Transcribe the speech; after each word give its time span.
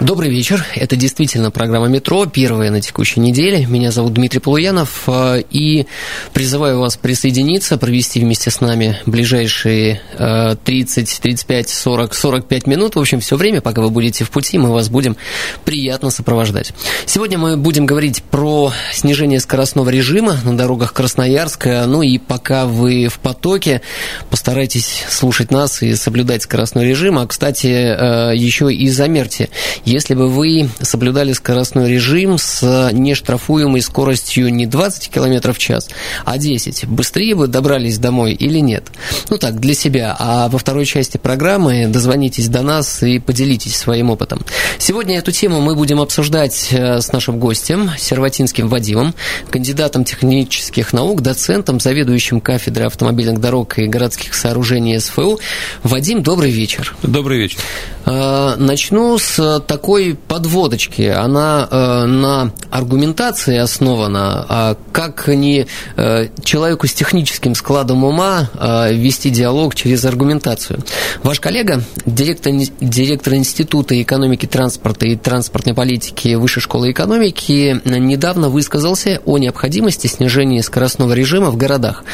Добрый 0.00 0.30
вечер. 0.30 0.64
Это 0.76 0.94
действительно 0.94 1.50
программа 1.50 1.88
«Метро», 1.88 2.24
первая 2.26 2.70
на 2.70 2.80
текущей 2.80 3.18
неделе. 3.18 3.66
Меня 3.66 3.90
зовут 3.90 4.14
Дмитрий 4.14 4.38
Полуянов, 4.38 5.02
э, 5.08 5.42
и 5.50 5.86
призываю 6.32 6.78
вас 6.78 6.96
присоединиться, 6.96 7.78
провести 7.78 8.20
вместе 8.20 8.50
с 8.50 8.60
нами 8.60 9.00
ближайшие 9.06 10.00
30, 10.16 11.18
35, 11.20 11.68
40, 11.68 12.14
45 12.14 12.66
минут. 12.68 12.94
В 12.94 13.00
общем, 13.00 13.18
все 13.18 13.36
время, 13.36 13.60
пока 13.60 13.82
вы 13.82 13.90
будете 13.90 14.24
в 14.24 14.30
пути, 14.30 14.56
мы 14.56 14.72
вас 14.72 14.88
будем 14.88 15.16
приятно 15.64 16.10
сопровождать. 16.10 16.72
Сегодня 17.06 17.36
мы 17.36 17.56
будем 17.56 17.84
говорить 17.84 18.22
про 18.22 18.72
снижение 18.92 19.40
скоростного 19.40 19.90
режима 19.90 20.38
на 20.44 20.56
дорогах 20.56 20.92
Красноярска. 20.92 21.84
Ну 21.88 22.02
и 22.02 22.18
пока 22.18 22.66
вы 22.66 23.08
в 23.08 23.18
потоке, 23.18 23.82
постарайтесь 24.30 25.04
слушать 25.10 25.50
нас 25.50 25.82
и 25.82 25.96
соблюдать 25.96 26.44
скоростной 26.44 26.86
режим. 26.86 27.18
А, 27.18 27.26
кстати, 27.26 27.66
э, 27.66 28.36
еще 28.36 28.72
и 28.72 28.88
замерьте– 28.88 29.48
если 29.84 30.14
бы 30.14 30.28
вы 30.28 30.68
соблюдали 30.80 31.32
скоростной 31.32 31.90
режим 31.90 32.38
с 32.38 32.90
нештрафуемой 32.92 33.82
скоростью 33.82 34.52
не 34.52 34.66
20 34.66 35.10
км 35.10 35.52
в 35.52 35.58
час, 35.58 35.88
а 36.24 36.38
10, 36.38 36.86
быстрее 36.86 37.34
бы 37.34 37.46
добрались 37.46 37.98
домой 37.98 38.32
или 38.32 38.58
нет? 38.58 38.84
Ну 39.30 39.38
так, 39.38 39.60
для 39.60 39.74
себя. 39.74 40.16
А 40.18 40.48
во 40.48 40.58
второй 40.58 40.84
части 40.84 41.16
программы 41.16 41.86
дозвонитесь 41.86 42.48
до 42.48 42.62
нас 42.62 43.02
и 43.02 43.18
поделитесь 43.18 43.76
своим 43.76 44.10
опытом. 44.10 44.44
Сегодня 44.78 45.18
эту 45.18 45.32
тему 45.32 45.60
мы 45.60 45.74
будем 45.74 46.00
обсуждать 46.00 46.68
э, 46.70 47.00
с 47.00 47.12
нашим 47.12 47.38
гостем, 47.38 47.90
Серватинским 47.98 48.68
Вадимом, 48.68 49.14
кандидатом 49.50 50.04
технических 50.04 50.92
наук, 50.92 51.22
доцентом, 51.22 51.80
заведующим 51.80 52.40
кафедрой 52.40 52.86
автомобильных 52.86 53.40
дорог 53.40 53.78
и 53.78 53.86
городских 53.86 54.34
сооружений 54.34 54.98
СФУ. 54.98 55.40
Вадим, 55.82 56.22
добрый 56.22 56.50
вечер. 56.50 56.96
Добрый 57.02 57.38
вечер. 57.38 57.58
Э, 58.06 58.54
начну 58.56 59.18
с 59.18 59.57
такой 59.60 60.16
подводочки. 60.28 61.02
Она 61.02 61.68
э, 61.70 62.04
на 62.04 62.52
аргументации 62.70 63.56
основана. 63.56 64.46
А 64.48 64.76
как 64.92 65.28
не 65.28 65.66
э, 65.96 66.28
человеку 66.42 66.86
с 66.86 66.92
техническим 66.92 67.54
складом 67.54 68.04
ума 68.04 68.50
э, 68.54 68.94
вести 68.94 69.30
диалог 69.30 69.74
через 69.74 70.04
аргументацию? 70.04 70.82
Ваш 71.22 71.40
коллега, 71.40 71.82
директор, 72.06 72.52
директор 72.80 73.34
Института 73.34 74.00
экономики 74.00 74.46
транспорта 74.46 75.06
и 75.06 75.16
транспортной 75.16 75.74
политики 75.74 76.34
Высшей 76.34 76.62
школы 76.62 76.90
экономики, 76.90 77.80
недавно 77.84 78.48
высказался 78.48 79.20
о 79.24 79.38
необходимости 79.38 80.06
снижения 80.06 80.62
скоростного 80.62 81.12
режима 81.12 81.50
в 81.50 81.56
городах. 81.56 82.04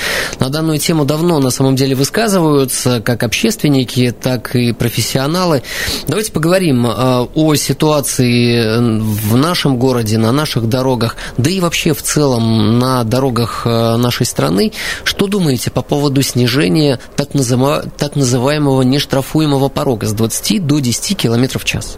На 0.40 0.48
данную 0.48 0.78
тему 0.78 1.04
давно 1.04 1.38
на 1.38 1.50
самом 1.50 1.76
деле 1.76 1.94
высказываются 1.94 3.00
как 3.00 3.22
общественники, 3.22 4.14
так 4.18 4.54
и 4.56 4.72
профессионалы. 4.72 5.62
Давайте 6.06 6.32
поговорим 6.32 6.86
о 7.34 7.54
ситуации 7.54 8.78
в 8.78 9.36
нашем 9.36 9.76
городе, 9.76 10.18
на 10.18 10.32
наших 10.32 10.68
дорогах, 10.68 11.16
да 11.36 11.50
и 11.50 11.60
вообще 11.60 11.92
в 11.92 12.02
целом 12.02 12.78
на 12.78 13.04
дорогах 13.04 13.62
э, 13.64 13.96
нашей 13.96 14.26
страны. 14.26 14.72
Что 15.04 15.26
думаете 15.26 15.70
по 15.70 15.82
поводу 15.82 16.22
снижения 16.22 16.98
так, 17.16 17.34
называ... 17.34 17.84
так 17.96 18.16
называемого 18.16 18.82
нештрафуемого 18.82 19.68
порога 19.68 20.06
с 20.06 20.12
20 20.12 20.66
до 20.66 20.78
10 20.78 21.16
км 21.16 21.58
в 21.58 21.64
час? 21.64 21.96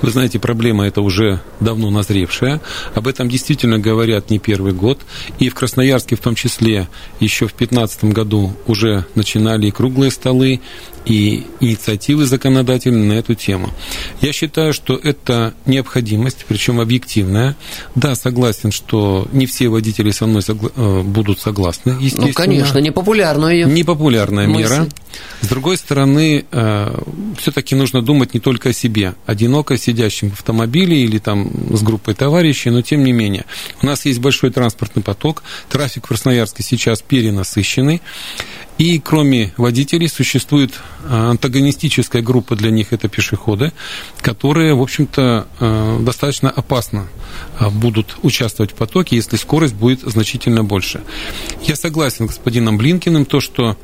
Вы 0.00 0.10
знаете, 0.10 0.38
проблема 0.38 0.86
эта 0.86 1.00
уже 1.00 1.40
давно 1.60 1.90
назревшая. 1.90 2.60
Об 2.94 3.06
этом 3.06 3.28
действительно 3.28 3.78
говорят 3.78 4.30
не 4.30 4.38
первый 4.38 4.72
год. 4.72 5.00
И 5.38 5.48
в 5.48 5.54
Красноярске 5.54 6.16
в 6.16 6.20
том 6.20 6.34
числе 6.34 6.88
еще 7.20 7.46
в 7.46 7.56
2015 7.56 8.04
году 8.04 8.52
уже 8.66 9.06
начинали 9.14 9.66
и 9.66 9.70
круглые 9.70 10.10
столы, 10.10 10.60
и 11.04 11.46
инициативы 11.60 12.26
законодательные 12.26 13.08
на 13.08 13.18
эту 13.18 13.34
тему. 13.34 13.70
Я 14.20 14.32
считаю, 14.32 14.71
что 14.72 14.94
это 14.96 15.54
необходимость, 15.66 16.44
причем 16.48 16.80
объективная. 16.80 17.56
Да, 17.94 18.14
согласен, 18.14 18.72
что 18.72 19.28
не 19.32 19.46
все 19.46 19.68
водители 19.68 20.10
со 20.10 20.26
мной 20.26 20.42
согла- 20.42 20.72
э, 20.74 21.02
будут 21.02 21.40
согласны, 21.40 21.90
естественно. 22.00 22.26
Ну, 22.28 22.32
конечно, 22.34 22.78
непопулярная. 22.78 23.64
Непопулярная 23.64 24.46
мысль. 24.48 24.62
мера. 24.72 24.88
С 25.42 25.46
другой 25.46 25.76
стороны, 25.76 26.44
э, 26.50 26.98
все-таки 27.38 27.74
нужно 27.74 28.02
думать 28.02 28.34
не 28.34 28.40
только 28.40 28.70
о 28.70 28.72
себе, 28.72 29.14
одиноко 29.26 29.76
сидящим 29.76 30.30
в 30.30 30.34
автомобиле 30.34 31.04
или 31.04 31.18
там 31.18 31.50
с 31.76 31.82
группой 31.82 32.14
товарищей, 32.14 32.70
но 32.70 32.82
тем 32.82 33.04
не 33.04 33.12
менее. 33.12 33.44
У 33.82 33.86
нас 33.86 34.04
есть 34.06 34.20
большой 34.20 34.50
транспортный 34.50 35.02
поток, 35.02 35.42
трафик 35.68 36.04
в 36.06 36.08
Красноярске 36.08 36.62
сейчас 36.62 37.02
перенасыщенный, 37.02 38.00
и 38.82 38.98
кроме 38.98 39.52
водителей 39.56 40.08
существует 40.08 40.72
а, 41.04 41.30
антагонистическая 41.30 42.20
группа 42.20 42.56
для 42.56 42.72
них, 42.72 42.92
это 42.92 43.06
пешеходы, 43.06 43.72
которые, 44.20 44.74
в 44.74 44.82
общем-то, 44.82 45.46
а, 45.60 46.00
достаточно 46.00 46.50
опасно 46.50 47.06
а, 47.60 47.70
будут 47.70 48.16
участвовать 48.22 48.72
в 48.72 48.74
потоке, 48.74 49.14
если 49.14 49.36
скорость 49.36 49.74
будет 49.74 50.00
значительно 50.00 50.64
больше. 50.64 51.00
Я 51.62 51.76
согласен 51.76 52.26
с 52.26 52.32
господином 52.32 52.76
Блинкиным, 52.76 53.24
то, 53.24 53.38
что 53.38 53.76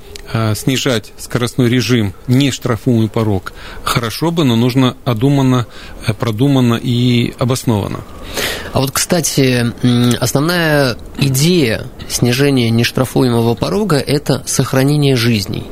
снижать 0.55 1.13
скоростной 1.17 1.71
режим, 1.71 2.13
не 2.27 2.51
штрафуемый 2.51 3.09
порог, 3.09 3.53
хорошо 3.83 4.31
бы, 4.31 4.45
но 4.45 4.57
нужно 4.57 4.97
одуманно, 5.05 5.67
продуманно 6.19 6.75
и 6.75 7.35
обоснованно. 7.39 8.01
А 8.73 8.81
вот, 8.81 8.91
кстати, 8.91 9.73
основная 10.21 10.97
идея 11.19 11.87
снижения 12.09 12.71
нештрафуемого 12.71 13.55
порога– 13.55 13.97
это 14.07 14.43
сохранение 14.47 15.17
жизней. 15.17 15.65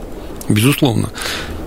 Безусловно. 0.48 1.10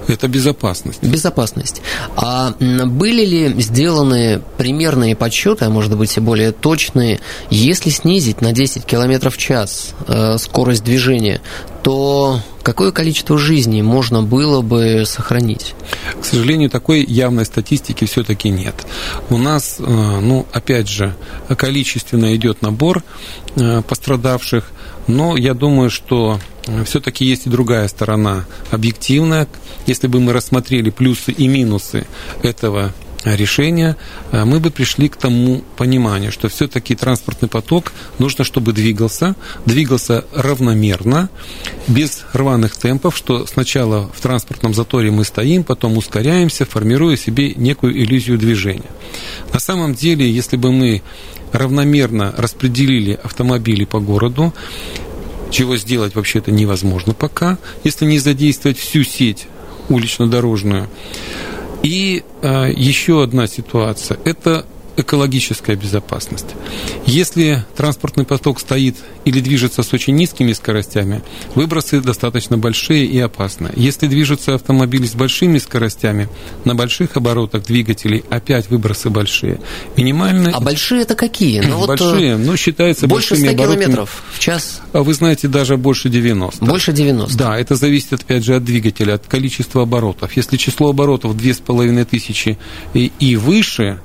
Это 0.10 0.28
безопасность. 0.28 1.04
Безопасность. 1.04 1.82
А 2.16 2.54
были 2.60 3.26
ли 3.26 3.62
сделаны 3.62 4.42
примерные 4.58 5.16
подсчеты, 5.16 5.66
а 5.66 5.70
может 5.70 5.96
быть 5.96 6.18
и 6.18 6.20
более 6.20 6.52
точные, 6.52 7.20
если 7.52 7.92
снизить 7.92 8.42
на 8.42 8.52
10 8.52 8.86
км 8.86 9.30
в 9.30 9.38
час 9.38 9.94
э, 10.08 10.38
скорость 10.40 10.84
движения, 10.84 11.42
то 11.84 12.42
какое 12.64 12.92
количество 12.92 13.38
жизней 13.38 13.84
можно 13.84 14.24
было 14.24 14.62
бы 14.62 15.04
сохранить? 15.06 15.76
К 16.20 16.26
сожалению, 16.26 16.70
такой 16.72 17.04
явной 17.06 17.46
статистики 17.46 18.06
все-таки 18.06 18.50
нет. 18.50 18.76
У 19.30 19.38
нас, 19.38 19.76
э, 19.80 19.84
ну, 19.84 20.48
опять 20.52 20.88
же, 20.88 21.14
количественно 21.56 22.36
идет 22.36 22.64
набор 22.64 23.04
э, 23.56 23.84
пострадавших, 23.88 24.72
но 25.08 25.38
я 25.38 25.54
думаю, 25.54 25.92
что 25.92 26.40
все-таки 26.86 27.26
есть 27.26 27.48
и 27.48 27.50
другая 27.50 27.88
сторона 27.88 28.46
объективная. 28.72 29.48
Если 29.86 30.08
бы 30.08 30.20
мы 30.20 30.34
рассмотрели 30.34 30.90
плюсы 30.90 31.32
и 31.32 31.48
минусы 31.48 32.06
этого 32.44 32.94
решения, 33.26 33.98
э, 34.32 34.46
мы 34.46 34.60
бы 34.60 34.72
пришли 34.72 35.10
к 35.10 35.18
тому 35.18 35.62
пониманию, 35.78 36.32
что 36.32 36.50
все-таки 36.50 36.96
транспортный 36.96 37.50
поток 37.50 37.92
нужно, 38.18 38.44
чтобы 38.44 38.74
двигался, 38.74 39.36
двигался 39.66 40.26
равномерно, 40.34 41.30
без 41.88 42.24
рваных 42.34 42.78
темпов, 42.78 43.18
что 43.18 43.46
сначала 43.46 44.10
в 44.14 44.22
транспортном 44.22 44.74
заторе 44.74 45.12
мы 45.12 45.26
стоим, 45.26 45.64
потом 45.64 45.98
ускоряемся, 45.98 46.66
формируя 46.66 47.18
себе 47.18 47.54
некую 47.56 47.98
иллюзию 48.02 48.38
движения. 48.38 48.90
На 49.54 49.60
самом 49.60 49.94
деле, 49.96 50.30
если 50.30 50.58
бы 50.58 50.72
мы 50.72 51.02
равномерно 51.52 52.34
распределили 52.38 53.20
автомобили 53.24 53.84
по 53.84 54.00
городу, 54.00 54.54
чего 55.52 55.78
сделать 55.78 56.16
вообще-то 56.16 56.52
невозможно 56.52 57.14
пока, 57.14 57.58
если 57.84 58.06
не 58.06 58.20
задействовать 58.20 58.78
всю 58.78 59.04
сеть 59.04 59.48
улично-дорожную. 59.90 60.88
И 61.84 62.24
э, 62.42 62.72
еще 62.76 63.24
одна 63.24 63.48
ситуация– 63.48 64.20
это 64.26 64.66
экологическая 65.00 65.76
безопасность. 65.76 66.48
Если 67.06 67.64
транспортный 67.76 68.26
поток 68.26 68.60
стоит 68.60 68.96
или 69.26 69.40
движется 69.40 69.84
с 69.84 69.94
очень 69.94 70.16
низкими 70.16 70.54
скоростями, 70.54 71.22
выбросы 71.56 72.02
достаточно 72.02 72.58
большие 72.58 73.06
и 73.06 73.20
опасны. 73.20 73.72
Если 73.76 74.08
движутся 74.08 74.56
автомобили 74.56 75.06
с 75.06 75.16
большими 75.16 75.58
скоростями, 75.58 76.30
на 76.66 76.76
больших 76.76 77.16
оборотах 77.16 77.64
двигателей 77.64 78.24
опять 78.30 78.70
выбросы 78.70 79.10
большие. 79.10 79.60
Минимальные... 79.96 80.54
А 80.54 80.60
большие 80.60 81.02
это 81.02 81.16
какие? 81.16 81.62
Ну, 81.62 81.86
большие, 81.88 82.36
вот, 82.36 82.46
ну, 82.46 82.58
считается 82.58 83.08
больше 83.08 83.32
большими 83.32 83.54
100 83.54 83.56
оборотами. 83.56 83.84
километров 83.84 84.24
в 84.34 84.40
час? 84.40 84.82
А 84.94 85.04
вы 85.04 85.14
знаете, 85.14 85.48
даже 85.48 85.78
больше 85.78 86.10
90. 86.10 86.66
Больше 86.66 86.92
90? 86.92 87.38
Да, 87.38 87.58
это 87.58 87.76
зависит, 87.76 88.14
опять 88.14 88.44
же, 88.44 88.56
от 88.56 88.64
двигателя, 88.64 89.14
от 89.14 89.28
количества 89.28 89.84
оборотов. 89.84 90.36
Если 90.36 90.58
число 90.58 90.90
оборотов 90.90 91.36
2500 91.38 92.58
и, 92.94 93.12
и 93.20 93.36
выше, 93.36 94.00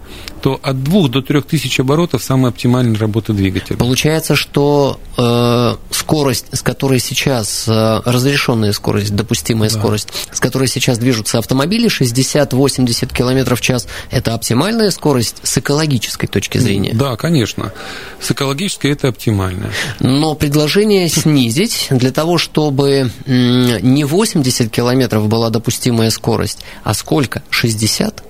то 0.44 0.60
от 0.62 0.84
2 0.84 1.08
до 1.08 1.22
3 1.22 1.40
тысяч 1.40 1.80
оборотов 1.80 2.22
самая 2.22 2.50
оптимальная 2.50 2.98
работа 2.98 3.32
двигателя. 3.32 3.78
Получается, 3.78 4.36
что 4.36 5.00
э, 5.16 5.74
скорость, 5.90 6.48
с 6.52 6.60
которой 6.60 7.00
сейчас, 7.00 7.64
э, 7.66 8.02
разрешенная 8.04 8.72
скорость, 8.72 9.16
допустимая 9.16 9.70
да. 9.70 9.78
скорость, 9.78 10.08
с 10.30 10.40
которой 10.40 10.68
сейчас 10.68 10.98
движутся 10.98 11.38
автомобили, 11.38 11.88
60-80 11.88 13.10
км 13.14 13.56
в 13.56 13.60
час, 13.62 13.88
это 14.10 14.34
оптимальная 14.34 14.90
скорость 14.90 15.36
с 15.42 15.56
экологической 15.56 16.26
точки 16.26 16.58
зрения? 16.58 16.92
Да, 16.92 17.16
конечно. 17.16 17.72
С 18.20 18.30
экологической 18.30 18.90
это 18.92 19.08
оптимальная. 19.08 19.70
Но 20.00 20.34
предложение 20.34 21.08
снизить 21.08 21.86
для 21.88 22.12
того, 22.12 22.36
чтобы 22.36 23.10
не 23.26 24.04
80 24.04 24.70
км 24.70 25.20
была 25.20 25.48
допустимая 25.48 26.10
скорость, 26.10 26.58
а 26.82 26.92
сколько? 26.92 27.42
60? 27.48 28.22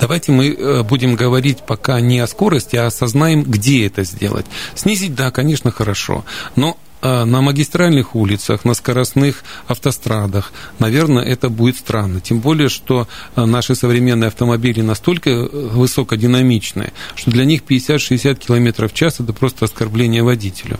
Давайте 0.00 0.32
мы 0.32 0.48
э, 0.48 0.82
будем 0.82 1.14
говорить 1.14 1.58
пока 1.66 2.00
не 2.00 2.20
о 2.20 2.26
скорости, 2.26 2.76
а 2.76 2.86
осознаем, 2.86 3.42
где 3.42 3.86
это 3.86 4.04
сделать. 4.04 4.46
Снизить, 4.74 5.14
да, 5.14 5.30
конечно, 5.30 5.70
хорошо, 5.70 6.24
но 6.56 6.76
на 7.02 7.40
магистральных 7.40 8.14
улицах, 8.14 8.64
на 8.64 8.74
скоростных 8.74 9.42
автострадах, 9.66 10.52
наверное, 10.78 11.24
это 11.24 11.48
будет 11.48 11.76
странно. 11.76 12.20
Тем 12.20 12.40
более, 12.40 12.68
что 12.68 13.08
а, 13.34 13.46
наши 13.46 13.74
современные 13.74 14.28
автомобили 14.28 14.82
настолько 14.82 15.30
э, 15.30 15.48
высокодинамичные, 15.50 16.92
что 17.14 17.30
для 17.30 17.44
них 17.44 17.62
50-60 17.62 18.36
км 18.36 18.88
в 18.88 18.94
час– 18.94 19.20
это 19.20 19.32
просто 19.32 19.64
оскорбление 19.64 20.22
водителю. 20.22 20.78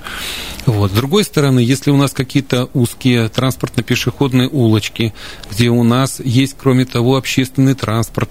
Вот. 0.67 0.93
С 0.93 0.95
другой 0.95 1.25
стороны, 1.25 1.61
если 1.61 1.91
у 1.91 1.97
нас 1.97 2.13
какие-то 2.13 2.69
узкие 2.73 3.29
транспортно-пешеходные 3.29 4.49
улочки, 4.49 5.13
где 5.51 5.71
у 5.71 5.83
нас 5.83 6.21
есть, 6.21 6.57
кроме 6.61 6.85
того, 6.85 7.17
общественный 7.17 7.75
транспорт, 7.75 8.31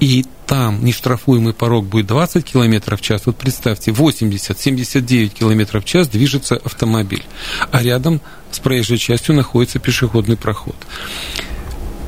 и 0.00 0.24
там 0.50 0.84
нештрафуемый 0.84 1.52
порог 1.52 1.86
будет 1.86 2.08
20 2.08 2.44
км 2.44 2.96
в 2.96 3.00
час, 3.00 3.22
вот 3.26 3.36
представьте, 3.36 3.92
80-79 3.92 5.28
км 5.28 5.80
в 5.80 5.84
час 5.84 6.08
движется 6.08 6.56
автомобиль, 6.56 7.22
а 7.70 7.80
рядом 7.80 8.20
с 8.50 8.58
проезжей 8.58 8.98
частью 8.98 9.36
находится 9.36 9.78
пешеходный 9.78 10.36
проход. 10.36 10.74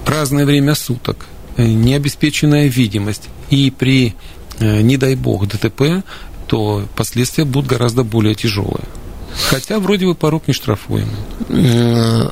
Разное 0.04 0.44
время 0.44 0.74
суток, 0.74 1.26
э, 1.56 1.64
необеспеченная 1.64 2.66
видимость, 2.66 3.28
и 3.48 3.70
при, 3.70 4.16
э, 4.58 4.80
не 4.80 4.96
дай 4.96 5.14
бог, 5.14 5.46
ДТП, 5.46 6.02
то 6.48 6.84
последствия 6.96 7.44
будут 7.44 7.70
гораздо 7.70 8.02
более 8.02 8.34
тяжелые. 8.34 8.86
Хотя 9.48 9.78
вроде 9.78 10.06
бы 10.06 10.14
порог 10.14 10.46
не 10.46 10.54
штрафуемый. 10.54 11.14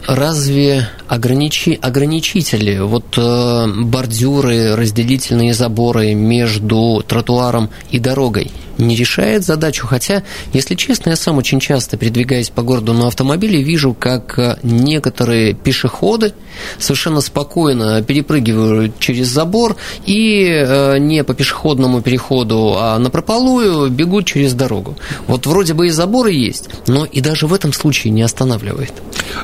Разве 0.06 0.88
ограничи, 1.08 1.78
ограничители, 1.80 2.78
вот 2.78 3.16
э, 3.16 3.66
бордюры, 3.84 4.76
разделительные 4.76 5.54
заборы 5.54 6.14
между 6.14 7.04
тротуаром 7.06 7.70
и 7.90 7.98
дорогой 7.98 8.50
не 8.80 8.96
решает 8.96 9.44
задачу. 9.44 9.86
Хотя, 9.86 10.22
если 10.52 10.74
честно, 10.74 11.10
я 11.10 11.16
сам 11.16 11.38
очень 11.38 11.60
часто, 11.60 11.96
передвигаясь 11.96 12.50
по 12.50 12.62
городу 12.62 12.92
на 12.92 13.06
автомобиле, 13.06 13.62
вижу, 13.62 13.94
как 13.94 14.38
э, 14.38 14.58
некоторые 14.62 15.54
пешеходы 15.54 16.32
совершенно 16.78 17.20
спокойно 17.20 18.02
перепрыгивают 18.02 18.98
через 18.98 19.28
забор 19.28 19.76
и 20.06 20.44
э, 20.46 20.98
не 20.98 21.24
по 21.24 21.34
пешеходному 21.34 22.00
переходу, 22.02 22.74
а 22.76 22.98
на 22.98 23.10
прополую 23.10 23.90
бегут 23.90 24.26
через 24.26 24.54
дорогу. 24.54 24.96
Вот 25.26 25.46
вроде 25.46 25.74
бы 25.74 25.86
и 25.86 25.90
заборы 25.90 26.32
есть, 26.32 26.68
но 26.86 27.04
и 27.04 27.20
даже 27.20 27.46
в 27.46 27.54
этом 27.54 27.72
случае 27.72 28.12
не 28.12 28.22
останавливает. 28.22 28.92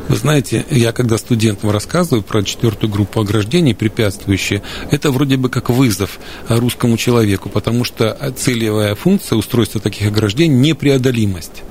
Вы 0.09 0.17
знаете, 0.17 0.65
я 0.71 0.93
когда 0.93 1.19
студентам 1.19 1.71
рассказываю 1.71 2.23
про 2.23 2.43
четвертую 2.43 2.91
группу 2.91 3.21
ограждений, 3.21 3.75
препятствующие, 3.75 4.63
это 4.91 5.11
вроде 5.11 5.37
бы 5.37 5.49
как 5.49 5.71
вызов 5.71 6.19
русскому 6.49 6.97
человеку, 6.97 7.49
потому 7.49 7.85
что 7.85 8.17
целевая 8.37 8.95
функция 8.95 9.26
функция 9.27 9.39
устройства 9.39 9.81
таких 9.81 10.07
ограждений– 10.09 10.57
непреодолимость. 10.57 11.63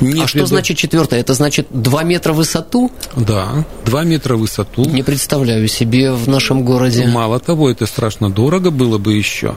Не 0.00 0.22
а 0.22 0.26
что 0.26 0.46
значит 0.46 0.76
четвертое? 0.76 1.20
Это 1.20 1.34
значит 1.34 1.68
2 1.70 2.02
метра 2.02 2.32
в 2.32 2.36
высоту? 2.36 2.90
Да, 3.16 3.64
2 3.84 4.04
метра 4.04 4.36
в 4.36 4.40
высоту. 4.40 4.84
Не 4.84 5.02
представляю 5.02 5.68
себе 5.68 6.12
в 6.12 6.28
нашем 6.28 6.64
городе. 6.64 7.06
Мало 7.06 7.38
того, 7.38 7.70
это 7.70 7.86
страшно 7.86 8.30
дорого 8.30 8.70
было 8.70 8.98
бы 8.98 9.14
еще. 9.14 9.54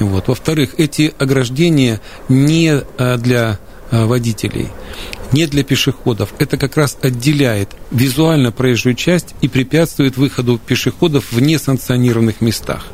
Вот. 0.00 0.28
Во-вторых, 0.28 0.74
эти 0.78 1.14
ограждения 1.18 2.00
не 2.28 2.82
э, 2.98 3.16
для 3.18 3.58
водителей 3.90 4.68
не 5.32 5.46
для 5.46 5.62
пешеходов. 5.62 6.32
Это 6.38 6.56
как 6.56 6.76
раз 6.76 6.96
отделяет 7.02 7.70
визуально 7.90 8.52
проезжую 8.52 8.94
часть 8.94 9.34
и 9.40 9.48
препятствует 9.48 10.16
выходу 10.16 10.58
пешеходов 10.58 11.32
в 11.32 11.40
несанкционированных 11.40 12.40
местах. 12.40 12.86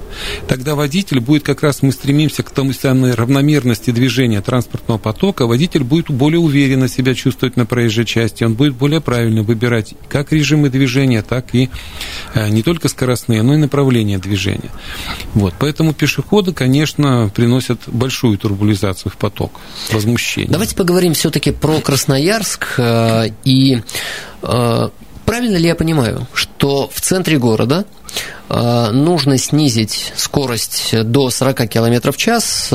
Тогда 0.47 0.75
водитель 0.75 1.21
будет 1.21 1.43
как 1.43 1.63
раз, 1.63 1.83
мы 1.83 1.93
стремимся 1.93 2.43
к 2.43 2.51
тому 2.51 2.73
самой 2.73 3.15
равномерности 3.15 3.91
движения 3.91 4.41
транспортного 4.41 4.99
потока, 4.99 5.47
водитель 5.47 5.83
будет 5.83 6.09
более 6.09 6.39
уверенно 6.39 6.89
себя 6.89 7.15
чувствовать 7.15 7.57
на 7.57 7.67
проезжей 7.67 8.05
части, 8.05 8.45
он 8.45 8.55
будет 8.55 8.75
более 8.75 9.01
правильно 9.01 9.43
выбирать 9.43 9.95
как 10.09 10.33
режимы 10.33 10.71
движения, 10.71 11.23
так 11.23 11.55
и 11.55 11.69
э, 12.35 12.49
не 12.49 12.63
только 12.63 12.89
скоростные, 12.89 13.43
но 13.43 13.55
и 13.55 13.57
направления 13.57 14.19
движения. 14.19 14.71
Вот. 15.35 15.55
Поэтому 15.59 15.93
пешеходы, 15.93 16.53
конечно, 16.53 17.31
приносят 17.35 17.81
большую 17.87 18.39
турбулизацию 18.39 19.11
в 19.11 19.17
поток, 19.17 19.61
возмущение. 19.93 20.51
Давайте 20.51 20.77
поговорим 20.85 21.15
все-таки 21.15 21.51
про 21.51 21.81
Красноярск 21.81 22.75
э, 22.77 23.29
и 23.45 23.81
э, 24.43 24.89
правильно 25.25 25.57
ли 25.57 25.67
я 25.67 25.75
понимаю, 25.75 26.29
что 26.35 26.91
в 26.93 27.01
центре 27.01 27.39
города 27.39 27.87
э, 28.51 28.91
нужно 28.91 29.39
снизить 29.39 30.13
скорость 30.15 30.95
до 31.05 31.31
40 31.31 31.71
км 31.71 32.13
в 32.13 32.19
час, 32.19 32.69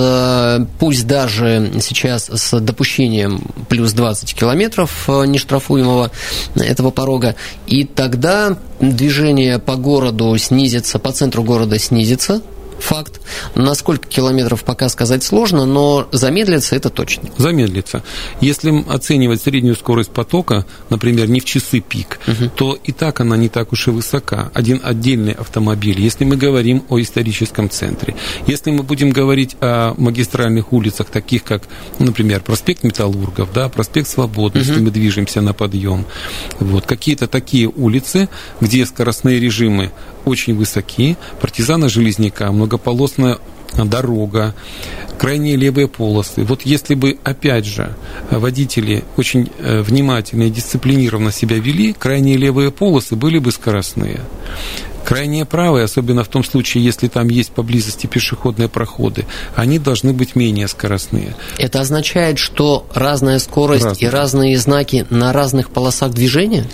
пусть 0.80 1.06
даже 1.06 1.72
сейчас 1.84 2.32
с 2.34 2.60
допущением 2.60 3.44
плюс 3.70 3.94
20 3.94 4.34
км 4.34 4.90
нештрафуемого 5.28 6.10
этого 6.56 6.90
порога, 6.90 7.36
и 7.68 7.84
тогда 7.84 8.58
движение 8.80 9.60
по 9.60 9.76
городу 9.76 10.36
снизится, 10.40 10.98
по 10.98 11.12
центру 11.12 11.44
города 11.44 11.78
снизится, 11.78 12.42
факт. 12.80 13.22
На 13.56 13.76
сколько 13.76 14.08
километров 14.08 14.64
пока 14.64 14.90
сказать 14.90 15.24
сложно, 15.24 15.66
но 15.66 16.08
замедлится 16.12 16.76
это 16.76 16.90
точно. 16.90 17.30
Замедлится. 17.38 18.04
Если 18.42 18.84
оценивать 18.90 19.42
среднюю 19.42 19.76
скорость 19.76 20.12
потока, 20.12 20.66
например, 20.90 21.30
не 21.30 21.40
в 21.40 21.46
часы 21.46 21.80
пик, 21.80 22.20
угу. 22.28 22.50
то 22.56 22.80
и 22.84 22.92
так 22.92 23.20
она 23.22 23.38
не 23.38 23.50
так 23.50 23.72
уж 23.72 23.88
и 23.88 23.92
высока. 23.92 24.52
Один 24.54 24.81
отдельный 24.84 25.34
автомобиль. 25.34 26.02
Если 26.02 26.24
мы 26.24 26.38
говорим 26.38 26.84
о 26.90 27.00
историческом 27.00 27.70
центре. 27.70 28.16
Если 28.48 28.72
мы 28.72 28.84
будем 28.84 29.12
говорить 29.12 29.56
о 29.62 29.94
магистральных 29.98 30.74
улицах, 30.74 31.08
таких 31.08 31.44
как, 31.44 31.63
например, 32.00 32.42
проспект 32.42 32.84
Металлургов, 32.84 33.51
да, 33.53 33.70
проспект 33.70 34.08
Свободы, 34.08 34.60
угу. 34.60 34.68
если 34.68 34.82
мы 34.82 34.92
движемся 34.92 35.42
на 35.42 35.53
подъем, 35.53 36.06
вот, 36.60 36.86
какие-то 36.86 37.27
такие 37.27 37.68
улицы, 37.68 38.30
где 38.62 38.86
скоростные 38.86 39.39
режимы 39.39 39.92
очень 40.29 40.55
высоки, 40.55 41.17
партизана 41.41 41.89
Железняка, 41.89 42.51
многополосная 42.51 43.39
дорога, 43.77 44.55
крайние 45.17 45.55
левые 45.55 45.88
полосы. 45.88 46.43
Вот 46.43 46.63
если 46.63 46.95
бы, 46.95 47.17
опять 47.24 47.65
же, 47.65 47.95
водители 48.31 49.03
очень 49.17 49.51
э, 49.59 49.81
внимательно 49.81 50.43
и 50.43 50.50
дисциплинированно 50.50 51.31
себя 51.31 51.57
вели, 51.57 51.93
крайние 51.93 52.38
левые 52.38 52.71
полосы 52.71 53.15
были 53.15 53.38
бы 53.38 53.51
скоростные. 53.51 54.21
Крайние 55.05 55.45
правые, 55.45 55.86
особенно 55.86 56.24
в 56.24 56.27
том 56.27 56.43
случае, 56.43 56.83
если 56.83 57.07
там 57.07 57.29
есть 57.29 57.51
поблизости 57.51 58.05
пешеходные 58.05 58.69
проходы, 58.69 59.25
они 59.55 59.79
должны 59.79 60.13
быть 60.13 60.36
менее 60.36 60.67
скоростные. 60.67 61.36
Это 61.57 61.81
означает, 61.81 62.38
что 62.38 62.86
разная 62.93 63.39
скорость 63.39 63.86
Разная. 63.86 64.09
и 64.09 64.12
разные 64.12 64.57
знаки 64.59 65.07
на 65.09 65.33
разных 65.33 65.71
полосах 65.71 66.12
движения? 66.12 66.67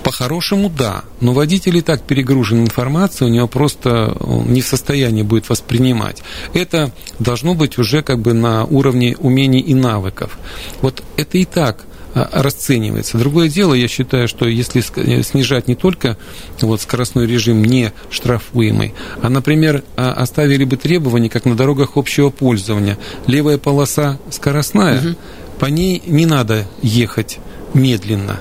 Э, 0.00 0.04
по-хорошему, 0.04 0.68
да. 0.70 1.04
Но 1.20 1.32
водитель 1.32 1.76
и 1.76 1.80
так 1.80 2.02
перегружен 2.02 2.62
информацией, 2.62 3.30
у 3.30 3.32
него 3.32 3.48
просто 3.48 4.16
не 4.46 4.60
в 4.60 4.66
состоянии 4.66 5.22
будет 5.22 5.48
воспринимать. 5.48 6.22
Это 6.54 6.92
должно 7.18 7.54
быть 7.54 7.78
уже 7.78 8.02
как 8.02 8.20
бы 8.20 8.32
на 8.32 8.64
уровне 8.64 9.16
умений 9.18 9.60
и 9.60 9.74
навыков. 9.74 10.38
Вот 10.80 11.02
это 11.16 11.38
и 11.38 11.44
так 11.44 11.84
расценивается. 12.12 13.18
Другое 13.18 13.48
дело, 13.48 13.72
я 13.72 13.86
считаю, 13.86 14.26
что 14.26 14.48
если 14.48 14.80
снижать 15.22 15.68
не 15.68 15.76
только 15.76 16.16
вот 16.60 16.80
скоростной 16.80 17.26
режим 17.26 17.64
не 17.64 17.92
штрафуемый, 18.10 18.94
а, 19.22 19.28
например, 19.28 19.84
оставили 19.94 20.64
бы 20.64 20.76
требования, 20.76 21.28
как 21.28 21.44
на 21.44 21.54
дорогах 21.54 21.96
общего 21.96 22.30
пользования. 22.30 22.98
Левая 23.28 23.58
полоса 23.58 24.18
скоростная, 24.30 24.98
угу. 24.98 25.16
по 25.60 25.66
ней 25.66 26.02
не 26.04 26.26
надо 26.26 26.66
ехать 26.82 27.38
медленно 27.74 28.40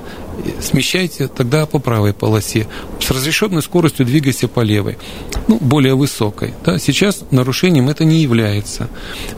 смещайте 0.62 1.28
тогда 1.28 1.66
по 1.66 1.80
правой 1.80 2.14
полосе. 2.14 2.68
С 3.00 3.10
разрешенной 3.12 3.62
скоростью 3.62 4.06
двигайся 4.06 4.48
по 4.48 4.62
левой, 4.62 4.98
ну, 5.48 5.58
более 5.60 5.96
высокой. 5.96 6.54
Да? 6.66 6.78
Сейчас 6.80 7.24
нарушением 7.32 7.90
это 7.90 8.06
не 8.06 8.18
является. 8.18 8.90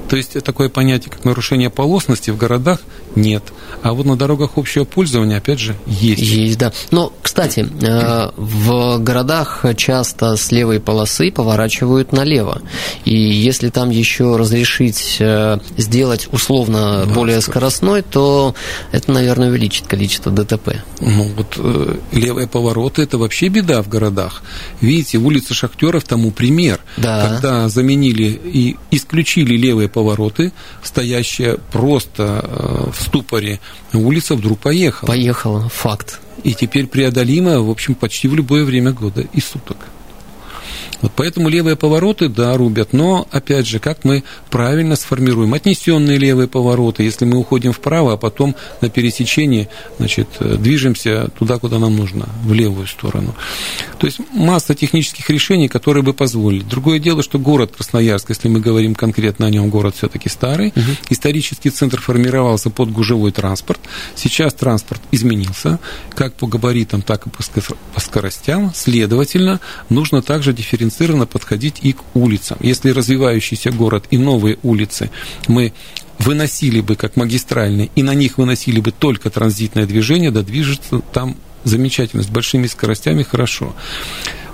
То 0.10 0.18
есть 0.18 0.42
такое 0.44 0.70
понятие, 0.70 1.12
как 1.12 1.24
нарушение 1.24 1.70
полосности 1.70 2.32
в 2.32 2.38
городах 2.38 2.82
нет. 3.16 3.44
А 3.82 3.94
вот 3.94 4.06
на 4.06 4.16
дорогах 4.16 4.52
общего 4.56 4.84
пользования, 4.84 5.38
опять 5.38 5.60
же, 5.60 5.76
есть. 5.86 6.22
Есть, 6.22 6.58
да. 6.58 6.72
Но, 6.92 7.14
кстати, 7.22 7.68
э, 7.82 8.32
в 8.36 8.98
городах 9.00 9.66
часто 9.78 10.36
с 10.36 10.52
левой 10.52 10.80
полосы 10.80 11.32
поворачивают 11.32 12.12
налево. 12.12 12.62
И 13.06 13.16
если 13.16 13.70
там 13.70 13.90
еще 13.90 14.36
разрешить 14.36 15.18
э, 15.20 15.60
сделать 15.78 16.28
условно 16.32 17.06
да, 17.06 17.14
более 17.14 17.42
скоростной, 17.42 18.02
то 18.02 18.56
это, 18.92 19.12
наверное, 19.12 19.50
увеличит 19.50 19.88
количество 19.88 20.32
ДТП. 20.32 20.76
Ну, 21.00 21.32
вот 21.36 21.56
э, 21.58 21.98
левые 22.12 22.48
повороты– 22.48 23.02
это 23.04 23.18
вообще 23.18 23.48
беда 23.48 23.82
в 23.82 23.90
городах. 23.90 24.44
Видите, 24.82 25.18
улица 25.18 25.54
Шахтеров 25.54 26.04
тому 26.04 26.32
пример. 26.32 26.80
Да. 26.98 27.28
Когда 27.28 27.70
заменили 27.70 28.40
и 28.44 28.78
исключили 28.92 29.56
левые 29.56 29.90
повороты, 29.90 30.52
стоящая 30.84 31.58
просто 31.72 32.44
э, 32.44 32.90
в 32.92 33.02
ступоре 33.02 33.60
улица 33.94 34.36
вдруг 34.36 34.60
поехала. 34.60 35.08
Поехала, 35.08 35.70
факт. 35.70 36.20
И 36.44 36.54
теперь 36.54 36.88
преодолима, 36.88 37.62
в 37.62 37.70
общем, 37.70 37.96
почти 37.96 38.28
в 38.28 38.36
любое 38.36 38.64
время 38.64 38.92
года 38.92 39.22
и 39.34 39.42
суток. 39.42 39.78
Вот 41.02 41.12
поэтому 41.16 41.50
левые 41.50 41.76
повороты, 41.76 42.30
да, 42.30 42.56
рубят, 42.56 42.94
но, 42.94 43.28
опять 43.32 43.68
же, 43.68 43.80
как 43.80 44.04
мы 44.04 44.24
правильно 44.50 44.96
сформируем 44.96 45.54
отнесенные 45.54 46.18
левые 46.18 46.48
повороты, 46.48 47.04
если 47.04 47.26
мы 47.26 47.38
уходим 47.38 47.74
вправо, 47.74 48.14
а 48.14 48.18
потом 48.18 48.56
на 48.82 48.90
пересечении, 48.90 49.68
значит, 49.98 50.28
движемся 50.40 51.30
туда, 51.38 51.58
куда 51.58 51.80
нам 51.80 51.96
нужно, 51.96 52.30
в 52.44 52.54
левую 52.54 52.88
сторону. 52.88 53.36
То 53.98 54.08
есть 54.08 54.20
масса 54.34 54.76
технических 54.76 55.30
решений, 55.30 55.68
которые 55.68 56.04
бы 56.04 56.14
позволили. 56.14 56.64
Другое 56.64 57.00
дело, 57.00 57.24
что 57.24 57.40
город 57.40 57.74
Красноярск, 57.76 58.30
если 58.30 58.48
мы 58.48 58.60
говорим 58.60 58.94
конкретно 58.94 59.48
о 59.48 59.50
нем, 59.50 59.70
город 59.70 59.96
все-таки 59.96 60.30
старый, 60.30 60.70
угу. 60.76 60.92
исторический 61.10 61.70
центр 61.72 62.00
формировался 62.00 62.70
под 62.70 62.92
гужевой 62.92 63.32
транспорт. 63.32 63.80
Сейчас 64.16 64.54
транспорт 64.54 65.02
изменился, 65.12 65.80
как 66.14 66.34
по 66.36 66.48
габаритам, 66.48 67.02
так 67.02 67.26
и 67.26 67.30
по 67.30 68.00
скоростям. 68.00 68.72
Следовательно, 68.76 69.60
нужно 69.90 70.22
также 70.22 70.54
дифференцировать 70.54 70.91
дифференцированно 70.92 71.26
подходить 71.26 71.80
и 71.82 71.94
к 71.94 72.04
улицам. 72.14 72.58
Если 72.62 72.92
развивающийся 72.92 73.72
город 73.72 74.06
и 74.12 74.18
новые 74.18 74.58
улицы 74.64 75.10
мы 75.48 75.74
выносили 76.20 76.82
бы 76.82 76.96
как 76.96 77.16
магистральные, 77.16 77.90
и 77.96 78.04
на 78.04 78.14
них 78.14 78.38
выносили 78.38 78.80
бы 78.80 78.92
только 78.92 79.30
транзитное 79.30 79.88
движение, 79.88 80.32
да 80.32 80.44
движется 80.44 81.00
там 81.14 81.36
замечательно, 81.64 82.24
с 82.24 82.28
большими 82.28 82.68
скоростями 82.68 83.24
хорошо. 83.24 83.74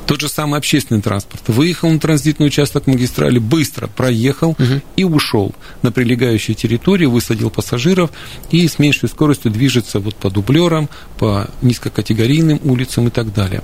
Тот 0.08 0.22
же 0.22 0.30
самый 0.30 0.58
общественный 0.58 1.02
транспорт. 1.02 1.44
Выехал 1.48 1.90
на 1.90 2.00
транзитный 2.00 2.48
участок 2.48 2.88
магистрали, 2.88 3.40
быстро 3.40 3.88
проехал 3.88 4.52
угу. 4.52 4.82
и 4.96 5.04
ушел 5.04 5.54
на 5.82 5.92
прилегающую 5.92 6.56
территорию, 6.56 7.12
высадил 7.12 7.50
пассажиров 7.50 8.10
и 8.50 8.66
с 8.68 8.80
меньшей 8.80 9.10
скоростью 9.10 9.52
движется 9.52 10.00
вот 10.00 10.16
по 10.16 10.30
дублерам, 10.30 10.90
по 11.20 11.50
низкокатегорийным 11.62 12.62
улицам 12.64 13.08
и 13.08 13.12
так 13.12 13.34
далее. 13.34 13.62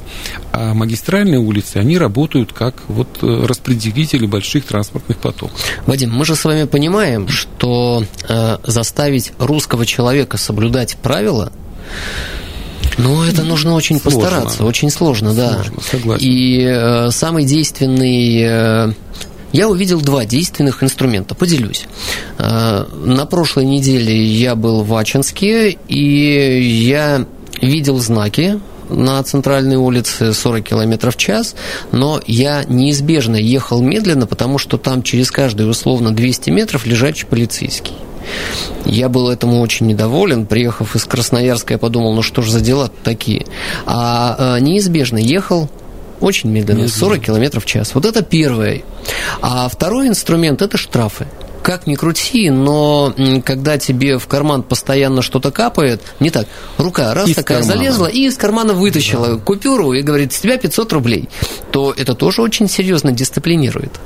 А 0.52 0.74
магистральные 0.74 1.40
улицы, 1.40 1.78
они 1.78 1.98
работают 1.98 2.52
как 2.52 2.76
вот 2.90 3.08
э, 3.22 3.46
распределители 3.46 4.26
больших 4.26 4.66
транспортных 4.66 5.18
потоков. 5.18 5.58
Вадим, 5.86 6.12
мы 6.12 6.26
же 6.26 6.36
с 6.36 6.44
вами 6.44 6.66
понимаем, 6.66 7.30
что 7.30 8.04
э, 8.28 8.58
заставить 8.66 9.32
русского 9.40 9.86
человека 9.86 10.38
соблюдать 10.38 10.98
правила 10.98 11.54
ну, 12.98 13.24
это 13.24 13.44
нужно 13.44 13.74
очень 13.76 14.00
сложно. 14.00 14.20
постараться, 14.22 14.64
очень 14.66 14.90
сложно, 14.90 15.34
да. 15.34 15.54
Сложно, 15.54 15.82
согласен. 15.82 16.26
И 16.26 16.64
э, 16.64 17.10
самый 17.12 17.46
действенный... 17.46 18.42
Э, 18.44 18.94
я 19.52 19.70
увидел 19.70 20.02
два 20.02 20.26
действенных 20.26 20.84
инструмента, 20.84 21.36
поделюсь. 21.36 21.86
Э, 22.38 22.86
на 23.04 23.26
прошлой 23.26 23.66
неделе 23.66 24.24
я 24.26 24.56
был 24.56 24.84
в 24.84 24.96
Ачинске, 24.96 25.78
и 25.88 26.62
я 26.62 27.26
видел 27.62 28.00
знаки 28.00 28.60
на 28.90 29.22
центральной 29.24 29.78
улице 29.78 30.34
40 30.34 30.64
км 30.64 31.12
в 31.12 31.18
час, 31.18 31.56
но 31.92 32.22
я 32.28 32.64
неизбежно 32.68 33.36
ехал 33.36 33.82
медленно, 33.82 34.28
потому 34.28 34.58
что 34.58 34.78
там 34.78 35.04
через 35.04 35.32
каждые 35.32 35.70
условно 35.70 36.12
200 36.12 36.50
метров 36.50 36.86
лежачий 36.86 37.26
полицейский. 37.26 37.94
Я 38.86 39.10
был 39.10 39.30
этому 39.30 39.62
очень 39.62 39.88
недоволен. 39.88 40.46
Приехав 40.46 40.96
из 40.96 41.06
Красноярска, 41.06 41.74
я 41.74 41.78
подумал, 41.78 42.14
ну 42.14 42.22
что 42.22 42.42
ж 42.42 42.50
за 42.50 42.62
дела 42.62 42.90
такие. 43.04 43.46
А, 43.86 44.36
а 44.38 44.60
неизбежно 44.60 45.18
ехал 45.18 45.70
очень 46.20 46.50
медленно, 46.50 46.88
40 46.88 47.22
км 47.22 47.60
в 47.60 47.66
час. 47.66 47.94
Вот 47.94 48.06
это 48.06 48.24
первое. 48.24 48.84
А 49.42 49.68
второй 49.68 50.08
инструмент– 50.08 50.62
это 50.64 50.78
штрафы 50.78 51.28
как 51.64 51.88
ни 51.88 51.96
крути, 51.96 52.50
но 52.50 53.16
когда 53.46 53.78
тебе 53.78 54.20
в 54.20 54.28
карман 54.28 54.64
постоянно 54.64 55.22
что-то 55.22 55.50
капает, 55.50 56.02
не 56.20 56.30
так, 56.30 56.48
рука 56.78 57.14
раз 57.14 57.30
из 57.30 57.36
такая 57.36 57.60
кармана. 57.60 57.80
залезла 57.80 58.08
и 58.08 58.26
из 58.28 58.38
кармана 58.38 58.74
вытащила 58.74 59.30
да. 59.30 59.38
купюру 59.38 59.94
и 59.94 60.02
говорит, 60.02 60.34
с 60.34 60.40
тебя 60.40 60.58
500 60.58 60.94
рублей, 60.94 61.30
то 61.72 61.94
это 61.96 62.16
тоже 62.16 62.42
очень 62.42 62.68
серьезно 62.68 63.12
дисциплинирует. 63.12 64.00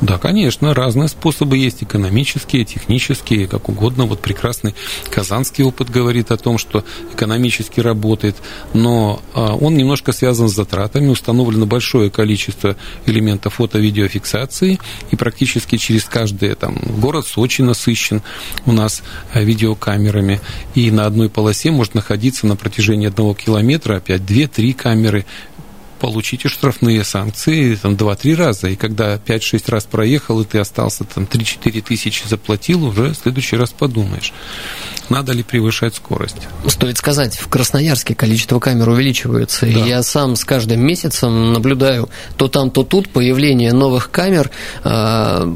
Да, 0.00 0.18
конечно, 0.18 0.74
разные 0.74 1.08
способы 1.08 1.56
есть, 1.56 1.82
экономические, 1.84 2.64
технические, 2.64 3.46
как 3.46 3.68
угодно. 3.68 4.06
Вот 4.06 4.18
прекрасный 4.18 4.74
казанский 5.08 5.64
опыт 5.64 5.90
говорит 5.90 6.32
о 6.32 6.36
том, 6.36 6.58
что 6.58 6.84
экономически 7.12 7.78
работает, 7.78 8.36
но 8.72 9.22
а, 9.34 9.54
он 9.54 9.76
немножко 9.76 10.12
связан 10.12 10.48
с 10.48 10.54
затратами, 10.54 11.06
установлено 11.06 11.64
большое 11.64 12.10
количество 12.10 12.76
элементов 13.06 13.54
фото-видеофиксации, 13.54 14.80
и 15.12 15.16
практически 15.16 15.76
через 15.76 16.04
каждое 16.04 16.56
там 16.56 16.76
город 17.04 17.26
Сочи 17.26 17.60
насыщен 17.60 18.22
у 18.64 18.72
нас 18.72 19.02
э, 19.34 19.44
видеокамерами, 19.44 20.40
и 20.74 20.90
на 20.90 21.04
одной 21.04 21.28
полосе 21.28 21.70
может 21.70 21.94
находиться 21.94 22.46
на 22.46 22.56
протяжении 22.56 23.08
одного 23.08 23.34
километра 23.34 23.98
опять 23.98 24.24
две-три 24.24 24.72
камеры, 24.72 25.26
получите 26.00 26.48
штрафные 26.48 27.04
санкции 27.04 27.74
там, 27.74 27.92
2-3 27.92 28.34
раза. 28.36 28.68
И 28.68 28.76
когда 28.76 29.16
5-6 29.16 29.70
раз 29.70 29.84
проехал, 29.84 30.40
и 30.40 30.44
ты 30.46 30.58
остался 30.58 31.04
там 31.04 31.24
3-4 31.24 31.82
тысячи 31.82 32.26
заплатил, 32.26 32.84
уже 32.84 33.10
в 33.10 33.16
следующий 33.16 33.56
раз 33.56 33.70
подумаешь, 33.70 34.32
надо 35.10 35.32
ли 35.32 35.42
превышать 35.42 35.94
скорость. 35.94 36.36
Стоит 36.66 36.96
сказать, 36.96 37.36
в 37.36 37.48
Красноярске 37.48 38.14
количество 38.14 38.60
камер 38.60 38.88
увеличивается. 38.88 39.66
Да. 39.66 39.72
И 39.72 39.88
я 39.88 40.02
сам 40.02 40.36
с 40.36 40.44
каждым 40.44 40.80
месяцем 40.80 41.52
наблюдаю 41.52 42.08
то 42.38 42.48
там, 42.48 42.70
то 42.70 42.82
тут 42.82 43.10
появление 43.10 43.74
новых 43.74 44.10
камер. 44.10 44.50
А, 44.84 45.54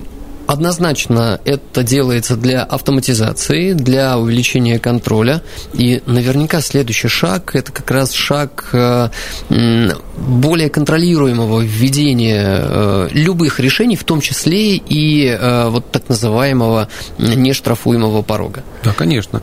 Однозначно 0.49 1.39
это 1.45 1.83
делается 1.83 2.35
для 2.35 2.63
автоматизации, 2.63 3.75
для 3.75 4.17
увеличения 4.17 4.79
контроля. 4.79 5.43
И 5.75 6.03
наверняка 6.07 6.63
следующий 6.63 7.09
шаг– 7.09 7.51
это 7.55 7.71
как 7.71 7.91
раз 7.91 8.15
шаг 8.15 8.71
э, 8.73 9.11
более 10.17 10.71
контролируемого 10.71 11.61
введения 11.61 12.61
э, 12.63 13.09
любых 13.13 13.61
решений, 13.61 13.95
в 13.95 14.05
том 14.05 14.23
числе 14.23 14.77
и 14.77 15.27
э, 15.27 15.69
вот 15.69 15.93
так 15.93 16.09
называемого 16.09 16.89
нештрафуемого 17.19 18.23
порога. 18.23 18.65
Да, 18.85 18.95
конечно. 18.95 19.43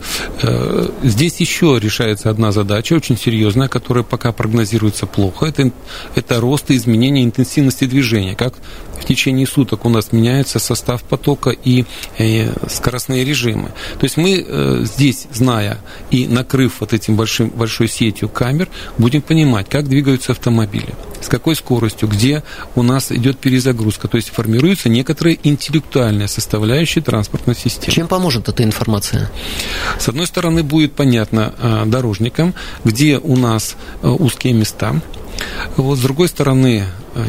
Здесь 1.04 1.38
еще 1.38 1.78
решается 1.80 2.30
одна 2.30 2.50
задача, 2.50 2.94
очень 2.94 3.16
серьезная, 3.16 3.68
которая 3.68 4.02
пока 4.02 4.32
прогнозируется 4.32 5.06
плохо. 5.06 5.46
Это, 5.46 5.70
это 6.16 6.40
рост 6.40 6.68
и 6.72 6.76
изменение 6.76 7.22
интенсивности 7.22 7.84
движения. 7.84 8.34
Как 8.34 8.54
в 9.00 9.04
течение 9.04 9.46
суток 9.46 9.84
у 9.84 9.88
нас 9.88 10.12
меняется 10.12 10.58
состав 10.58 11.02
потока 11.02 11.50
и 11.50 11.84
э, 12.18 12.52
скоростные 12.68 13.24
режимы. 13.24 13.70
То 13.98 14.04
есть 14.04 14.16
мы 14.16 14.44
э, 14.46 14.84
здесь, 14.84 15.26
зная 15.32 15.78
и 16.10 16.26
накрыв 16.26 16.80
вот 16.80 16.92
этим 16.92 17.16
большим, 17.16 17.50
большой 17.50 17.88
сетью 17.88 18.28
камер, 18.28 18.68
будем 18.98 19.22
понимать, 19.22 19.68
как 19.68 19.88
двигаются 19.88 20.32
автомобили, 20.32 20.94
с 21.20 21.28
какой 21.28 21.56
скоростью, 21.56 22.08
где 22.08 22.42
у 22.74 22.82
нас 22.82 23.12
идет 23.12 23.38
перезагрузка. 23.38 24.08
То 24.08 24.16
есть 24.16 24.30
формируется 24.30 24.88
некоторая 24.88 25.38
интеллектуальная 25.42 26.26
составляющая 26.26 27.00
транспортной 27.00 27.56
системы. 27.56 27.92
Чем 27.92 28.08
поможет 28.08 28.48
эта 28.48 28.62
информация? 28.64 29.30
С 29.98 30.08
одной 30.08 30.26
стороны, 30.26 30.62
будет 30.62 30.92
понятно 30.94 31.54
э, 31.58 31.84
дорожникам, 31.86 32.54
где 32.84 33.18
у 33.18 33.36
нас 33.36 33.76
узкие 34.02 34.52
места. 34.52 35.00
Вот, 35.76 35.98
с 35.98 36.00
другой 36.00 36.28
стороны, 36.28 36.84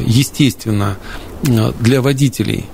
естественно, 0.06 0.98
для 1.44 2.02
водителей 2.02 2.66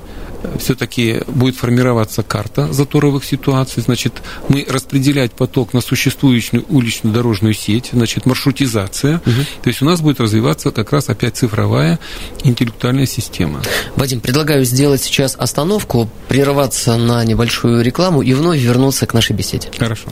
все-таки 0.59 1.21
будет 1.27 1.55
формироваться 1.55 2.23
карта 2.23 2.71
заторовых 2.71 3.23
ситуаций, 3.23 3.83
значит, 3.83 4.21
мы 4.49 4.65
распределять 4.69 5.31
поток 5.33 5.73
на 5.73 5.81
существующую 5.81 6.65
уличную 6.69 7.13
дорожную 7.13 7.53
сеть, 7.53 7.89
значит, 7.93 8.25
маршрутизация. 8.25 9.17
Угу. 9.17 9.31
То 9.63 9.69
есть 9.69 9.81
у 9.81 9.85
нас 9.85 10.01
будет 10.01 10.19
развиваться 10.19 10.71
как 10.71 10.91
раз 10.91 11.09
опять 11.09 11.37
цифровая 11.37 11.99
интеллектуальная 12.43 13.05
система. 13.05 13.61
Вадим, 13.95 14.19
предлагаю 14.19 14.65
сделать 14.65 15.01
сейчас 15.01 15.35
остановку, 15.37 16.09
прерваться 16.27 16.97
на 16.97 17.23
небольшую 17.23 17.83
рекламу 17.83 18.21
и 18.21 18.33
вновь 18.33 18.59
вернуться 18.59 19.05
к 19.05 19.13
нашей 19.13 19.35
беседе. 19.35 19.69
Хорошо. 19.77 20.09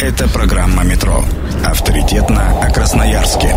Это 0.00 0.28
программа 0.28 0.84
«Метро». 0.84 1.24
Авторитетно 1.64 2.60
о 2.60 2.70
Красноярске. 2.70 3.54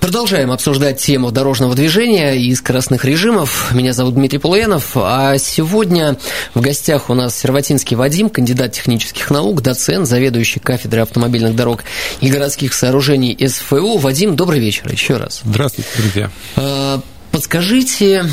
Продолжаем 0.00 0.50
обсуждать 0.50 0.98
тему 0.98 1.30
дорожного 1.30 1.74
движения 1.74 2.34
и 2.34 2.54
скоростных 2.54 3.04
режимов. 3.04 3.70
Меня 3.72 3.92
зовут 3.92 4.14
Дмитрий 4.14 4.38
Полуянов, 4.38 4.92
а 4.96 5.36
сегодня 5.36 6.16
в 6.54 6.60
гостях 6.62 7.10
у 7.10 7.14
нас 7.14 7.38
Серватинский 7.38 7.96
Вадим, 7.96 8.30
кандидат 8.30 8.72
технических 8.72 9.30
наук, 9.30 9.60
доцент, 9.60 10.08
заведующий 10.08 10.58
кафедрой 10.58 11.02
автомобильных 11.02 11.54
дорог 11.54 11.84
и 12.22 12.30
городских 12.30 12.72
сооружений 12.72 13.36
СФУ. 13.46 13.98
Вадим, 13.98 14.36
добрый 14.36 14.58
вечер 14.58 14.90
еще 14.90 15.18
раз. 15.18 15.42
Здравствуйте, 15.44 15.90
друзья. 15.98 16.30
А, 16.56 17.02
подскажите, 17.30 18.24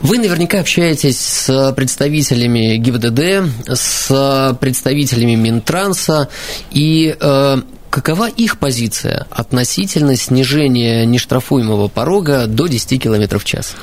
вы 0.00 0.18
наверняка 0.18 0.60
общаетесь 0.60 1.20
с 1.20 1.72
представителями 1.76 2.76
ГИБДД, 2.76 3.72
с 3.72 4.56
представителями 4.60 5.36
Минтранса, 5.36 6.28
и 6.72 7.16
э, 7.18 7.62
Какова 7.96 8.28
их 8.28 8.58
позиция 8.58 9.26
относительно 9.30 10.16
снижения 10.16 11.06
нештрафуемого 11.06 11.88
порога 11.88 12.46
до 12.46 12.66
10 12.66 13.02
км 13.02 13.38
в 13.38 13.44
час? 13.46 13.74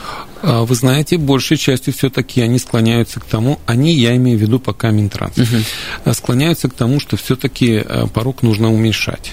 А, 0.43 0.65
вы 0.65 0.75
знаете, 0.75 1.17
большей 1.17 1.57
частью 1.57 1.95
все-таки 1.95 2.39
они 2.39 2.59
склоняются 2.59 3.19
к 3.19 3.25
тому, 3.25 3.59
они, 3.65 3.91
я 3.95 4.15
имею 4.17 4.37
в 4.37 4.41
виду 4.41 4.59
пока 4.59 4.91
Минтранс, 4.91 5.35
угу. 5.35 6.13
склоняются 6.13 6.69
к 6.69 6.75
тому, 6.75 6.99
что 6.99 7.17
все-таки 7.17 7.77
а, 7.77 8.05
порог 8.05 8.43
нужно 8.43 8.71
уменьшать. 8.71 9.31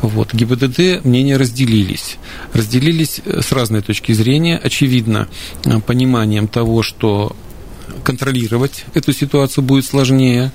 Вот. 0.00 0.32
ГИБДД 0.32 1.04
мнения 1.04 1.36
разделились. 1.36 2.16
Разделились 2.54 3.20
э, 3.26 3.42
с 3.42 3.52
разной 3.52 3.82
точки 3.82 4.12
зрения. 4.12 4.56
Очевидно, 4.56 5.28
пониманием 5.84 6.48
того, 6.48 6.82
что 6.82 7.36
контролировать 8.02 8.86
эту 8.94 9.12
ситуацию 9.12 9.62
будет 9.62 9.84
сложнее. 9.84 10.52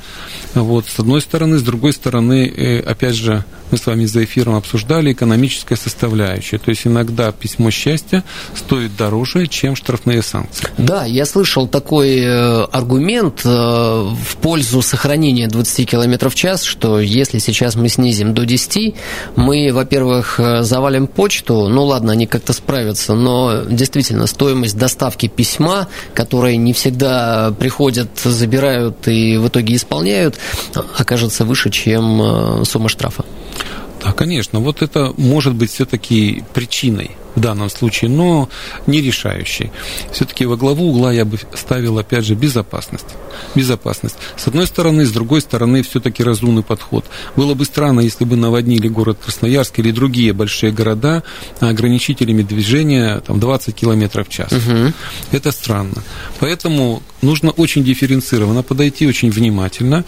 Вот, 0.56 0.88
с 0.88 1.00
одной 1.00 1.22
стороны. 1.22 1.60
С 1.60 1.62
другой 1.62 1.94
стороны, 1.94 2.48
э, 2.48 2.80
опять 2.80 3.16
же, 3.16 3.46
мы 3.72 3.78
с 3.78 3.86
вами 3.86 4.06
за 4.06 4.24
эфиром 4.24 4.56
обсуждали 4.56 5.14
экономическая 5.14 5.76
составляющая. 5.76 6.58
То 6.58 6.70
есть 6.70 6.86
иногда 6.86 7.32
письмо 7.32 7.72
счастья 7.72 8.24
стоит 8.56 8.96
дороже, 8.96 9.48
чем 9.48 9.76
штрафные 9.76 10.22
санкции. 10.22 10.68
Да, 10.78 11.06
я 11.06 11.26
слышал 11.26 11.68
такой 11.68 12.20
э, 12.20 12.64
аргумент 12.72 13.42
э, 13.46 13.50
в 13.50 14.38
пользу 14.42 14.82
сохранения 14.82 15.48
20 15.48 15.90
км 15.90 16.30
в 16.30 16.36
час, 16.36 16.64
что 16.64 17.00
если 17.00 17.40
сейчас 17.40 17.76
мы 17.76 17.90
снизим 17.90 18.34
до 18.34 18.46
10, 18.46 18.96
мы, 19.36 19.72
во-первых, 19.72 20.40
завалим 20.62 21.08
почту, 21.08 21.68
ну 21.68 21.86
ладно, 21.86 22.14
они 22.14 22.28
как-то 22.28 22.54
справятся, 22.54 23.14
но 23.14 23.64
действительно 23.70 24.28
стоимость 24.28 24.78
доставки 24.78 25.28
письма, 25.28 25.88
которая 26.14 26.56
не 26.56 26.74
всегда 26.74 27.54
приходят, 27.60 28.10
забирают 28.24 29.08
и 29.08 29.38
в 29.38 29.48
итоге 29.48 29.76
исполняют, 29.76 30.38
окажется 30.74 31.46
выше, 31.46 31.70
чем 31.70 32.22
э, 32.22 32.66
сумма 32.66 32.90
штрафа. 32.90 33.26
Да, 34.08 34.14
конечно. 34.14 34.60
Вот 34.60 34.82
это 34.82 35.14
может 35.18 35.54
быть 35.54 35.70
все-таки 35.72 36.44
причиной 36.54 37.12
в 37.36 37.40
данном 37.42 37.70
случае, 37.70 38.10
но 38.10 38.50
не 38.88 39.02
решающей. 39.02 39.70
Все-таки 40.12 40.46
во 40.46 40.56
главу 40.56 40.90
угла 40.90 41.12
я 41.12 41.26
бы 41.26 41.38
ставил, 41.54 42.00
опять 42.00 42.26
же, 42.26 42.34
безопасность. 42.34 43.06
Безопасность. 43.54 44.16
С 44.38 44.48
одной 44.48 44.66
стороны, 44.66 45.06
с 45.06 45.12
другой 45.12 45.42
стороны, 45.42 45.84
все-таки 45.84 46.24
разумный 46.24 46.64
подход. 46.64 47.06
Было 47.36 47.54
бы 47.54 47.66
странно, 47.66 48.00
если 48.00 48.24
бы 48.24 48.38
наводнили 48.38 48.88
город 48.88 49.20
Красноярск 49.24 49.78
или 49.80 49.92
другие 49.92 50.32
большие 50.32 50.72
города 50.72 51.24
ограничителями 51.60 52.44
движения 52.44 53.20
там, 53.20 53.40
20 53.40 53.76
км 53.76 54.24
в 54.24 54.30
час. 54.30 54.52
Угу. 54.54 54.94
Это 55.32 55.52
странно. 55.52 56.04
Поэтому 56.40 57.04
нужно 57.22 57.52
очень 57.52 57.84
дифференцированно 57.84 58.64
подойти, 58.64 59.06
очень 59.06 59.30
внимательно. 59.30 60.06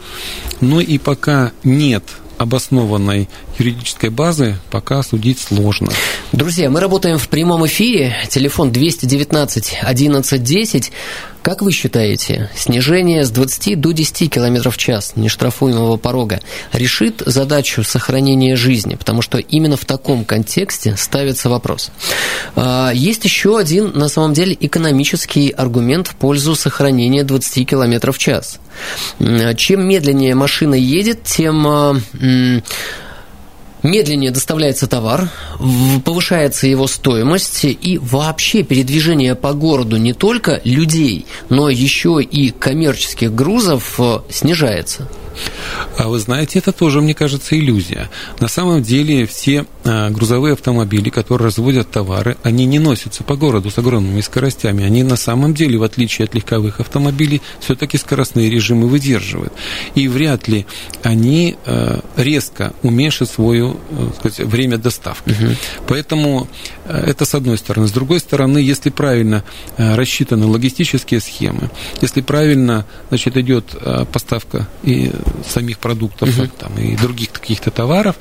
Но 0.62 0.80
и 0.80 0.98
пока 0.98 1.52
нет 1.64 2.04
обоснованной 2.40 3.30
юридической 3.60 4.10
базы 4.10 4.56
пока 4.72 5.04
судить 5.04 5.40
сложно. 5.40 5.92
Друзья, 6.32 6.70
мы 6.70 6.80
работаем 6.80 7.18
в 7.18 7.28
прямом 7.28 7.68
эфире. 7.68 8.16
Телефон 8.30 8.72
219 8.72 9.80
1110. 9.84 10.92
Как 11.50 11.64
вы 11.64 11.72
считаете, 11.72 12.48
снижение 12.56 13.26
с 13.26 13.32
20 13.32 13.82
до 13.82 13.92
10 13.92 14.32
км 14.32 14.70
в 14.70 14.78
час 14.78 15.14
нештрафуемого 15.16 15.98
порога 15.98 16.42
решит 16.74 17.24
задачу 17.26 17.84
сохранения 17.84 18.56
жизни? 18.56 18.94
Потому 18.94 19.24
что 19.24 19.40
именно 19.40 19.76
в 19.76 19.84
таком 19.84 20.26
контексте 20.26 20.96
ставится 20.96 21.50
вопрос. 21.50 21.90
А, 22.56 22.92
есть 22.94 23.26
еще 23.26 23.58
один, 23.58 23.94
на 23.98 24.10
самом 24.10 24.34
деле, 24.34 24.56
экономический 24.60 25.50
аргумент 25.50 26.10
в 26.10 26.16
пользу 26.18 26.54
сохранения 26.54 27.24
20 27.24 27.68
км 27.68 28.12
в 28.12 28.20
час. 28.20 28.60
Чем 29.58 29.88
медленнее 29.88 30.36
машина 30.36 30.76
едет, 30.76 31.24
тем 31.24 31.66
а, 31.66 31.96
медленнее 33.84 34.32
доставляется 34.32 34.88
товар, 34.88 35.30
повышается 36.06 36.68
его 36.68 36.88
стоимость 36.88 37.64
и 37.64 38.00
вообще 38.02 38.64
передвижение 38.64 39.36
по 39.36 39.54
городу 39.54 39.98
не 39.98 40.14
только 40.14 40.62
людей, 40.64 41.26
но 41.50 41.70
еще 41.70 42.22
и 42.22 42.50
коммерческих 42.52 43.34
грузов 43.34 44.00
э, 44.00 44.20
снижается. 44.30 45.08
А 45.98 46.08
вы 46.08 46.20
знаете, 46.20 46.60
это 46.60 46.72
тоже, 46.72 47.02
мне 47.02 47.14
кажется, 47.14 47.58
иллюзия. 47.58 48.10
На 48.40 48.48
самом 48.48 48.82
деле 48.82 49.26
все 49.26 49.66
а, 49.84 50.10
грузовые 50.10 50.54
автомобили, 50.54 51.10
которые 51.10 51.48
разводят 51.48 51.92
товары, 51.92 52.38
они 52.44 52.66
не 52.66 52.80
носятся 52.80 53.24
по 53.24 53.36
городу 53.36 53.70
с 53.70 53.78
огромными 53.78 54.22
скоростями. 54.22 54.84
Они 54.84 55.04
на 55.04 55.16
самом 55.16 55.54
деле, 55.54 55.78
в 55.78 55.84
отличие 55.84 56.26
от 56.26 56.36
легковых 56.36 56.80
автомобилей, 56.80 57.42
все-таки 57.60 57.98
скоростные 57.98 58.50
режимы 58.50 58.88
выдерживают. 58.88 59.54
И 59.96 60.08
вряд 60.08 60.48
ли 60.48 60.66
они 61.04 61.56
а, 61.66 62.02
резко 62.16 62.74
уменьшат 62.84 63.30
свое 63.30 63.76
сказать, 64.20 64.40
время 64.40 64.78
доставки. 64.78 65.32
Угу. 65.32 65.56
Поэтому 65.88 66.48
это 66.90 67.26
с 67.26 67.36
одной 67.36 67.58
стороны. 67.58 67.88
С 67.88 67.92
другой 67.92 68.20
стороны, 68.20 68.58
если 68.58 68.90
правильно 68.90 69.44
рассчитаны 69.78 70.46
логистические 70.46 71.20
схемы, 71.20 71.70
если 72.02 72.22
правильно 72.22 72.86
значит, 73.10 73.38
идет 73.38 73.76
поставка 74.12 74.68
и 74.84 75.12
самих 75.48 75.80
продуктов 75.80 76.30
угу. 76.38 76.48
там, 76.58 76.78
и 76.78 76.96
других 76.96 77.32
каких-то 77.32 77.72
товаров, 77.72 78.16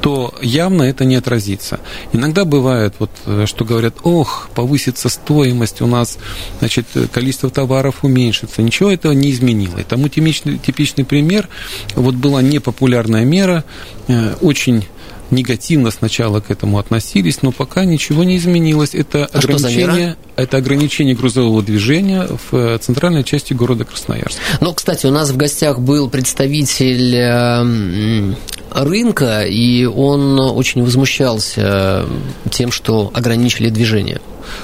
то 0.00 0.34
явно 0.42 0.82
это 0.82 1.04
не 1.04 1.14
отразится. 1.16 1.80
Иногда 2.12 2.44
бывает, 2.44 2.94
вот, 2.98 3.10
э, 3.26 3.44
что 3.46 3.64
говорят, 3.64 3.94
ох, 4.02 4.48
повысится 4.54 5.08
стоимость, 5.08 5.80
у 5.80 5.86
нас 5.86 6.18
значит, 6.58 6.86
количество 7.12 7.50
товаров 7.50 8.02
уменьшится. 8.02 8.62
Ничего 8.62 8.90
этого 8.90 9.12
не 9.12 9.30
изменило. 9.30 9.78
И 9.78 9.84
тому 9.84 10.08
типичный, 10.08 10.58
типичный 10.58 11.04
пример, 11.04 11.48
вот 11.94 12.16
была 12.16 12.42
непопулярная 12.42 13.24
мера, 13.24 13.64
э, 14.08 14.34
очень 14.40 14.84
негативно 15.30 15.90
сначала 15.90 16.40
к 16.40 16.50
этому 16.50 16.78
относились, 16.78 17.42
но 17.42 17.52
пока 17.52 17.84
ничего 17.84 18.24
не 18.24 18.36
изменилось. 18.36 18.94
Это 18.94 19.26
а 19.26 19.38
ограничение, 19.38 20.16
это 20.36 20.56
ограничение 20.58 21.14
грузового 21.14 21.62
движения 21.62 22.28
в 22.50 22.56
э, 22.56 22.78
центральной 22.78 23.24
части 23.24 23.52
города 23.52 23.84
Красноярск. 23.84 24.38
Ну, 24.60 24.72
кстати, 24.74 25.06
у 25.06 25.10
нас 25.10 25.30
в 25.30 25.36
гостях 25.36 25.78
был 25.78 26.08
представитель 26.10 27.14
эм, 27.16 28.36
рынка, 28.70 29.44
и 29.44 29.84
он 29.84 30.38
очень 30.38 30.82
возмущался 30.82 32.06
тем, 32.50 32.72
что 32.72 33.10
ограничили 33.14 33.70
движение. 33.70 34.20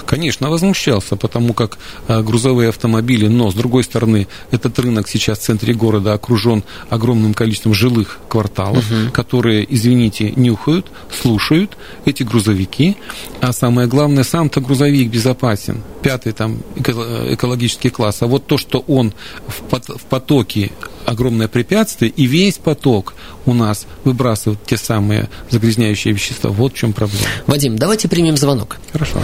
Конечно, 0.07 0.51
возмущался, 0.51 1.17
потому 1.17 1.55
как 1.55 1.79
э, 2.09 2.23
грузовые 2.23 2.69
автомобили, 2.69 3.29
но, 3.29 3.51
с 3.51 3.55
другой 3.55 3.85
стороны, 3.85 4.27
этот 4.51 4.79
рынок 4.79 5.09
сейчас 5.09 5.39
в 5.39 5.43
центре 5.43 5.75
города 5.75 6.13
окружен 6.13 6.65
огромным 6.91 7.35
количеством 7.35 7.75
жилых 7.75 8.19
кварталов, 8.29 8.85
угу. 8.91 9.13
которые, 9.13 9.67
извините, 9.69 10.33
нюхают, 10.37 10.87
слушают 11.23 11.77
эти 12.05 12.23
грузовики, 12.23 12.97
а 13.41 13.53
самое 13.53 13.89
главное, 13.89 14.25
сам-то 14.25 14.61
грузовик 14.61 15.11
безопасен, 15.11 15.83
пятый 16.03 16.33
там 16.33 16.59
экологический 16.77 17.91
класс, 17.91 18.23
а 18.23 18.27
вот 18.27 18.47
то, 18.47 18.59
что 18.59 18.85
он 18.87 19.13
в 19.47 20.05
потоке 20.09 20.71
огромное 21.09 21.49
препятствие, 21.49 22.11
и 22.11 22.27
весь 22.27 22.59
поток 22.59 23.15
у 23.47 23.55
нас 23.55 23.87
выбрасывает 24.05 24.63
те 24.67 24.77
самые 24.77 25.29
загрязняющие 25.49 26.13
вещества. 26.13 26.51
Вот 26.51 26.75
в 26.75 26.77
чем 26.77 26.93
проблема. 26.93 27.25
Вадим, 27.47 27.77
давайте 27.77 28.09
примем 28.09 28.37
звонок. 28.37 28.77
Хорошо. 28.93 29.19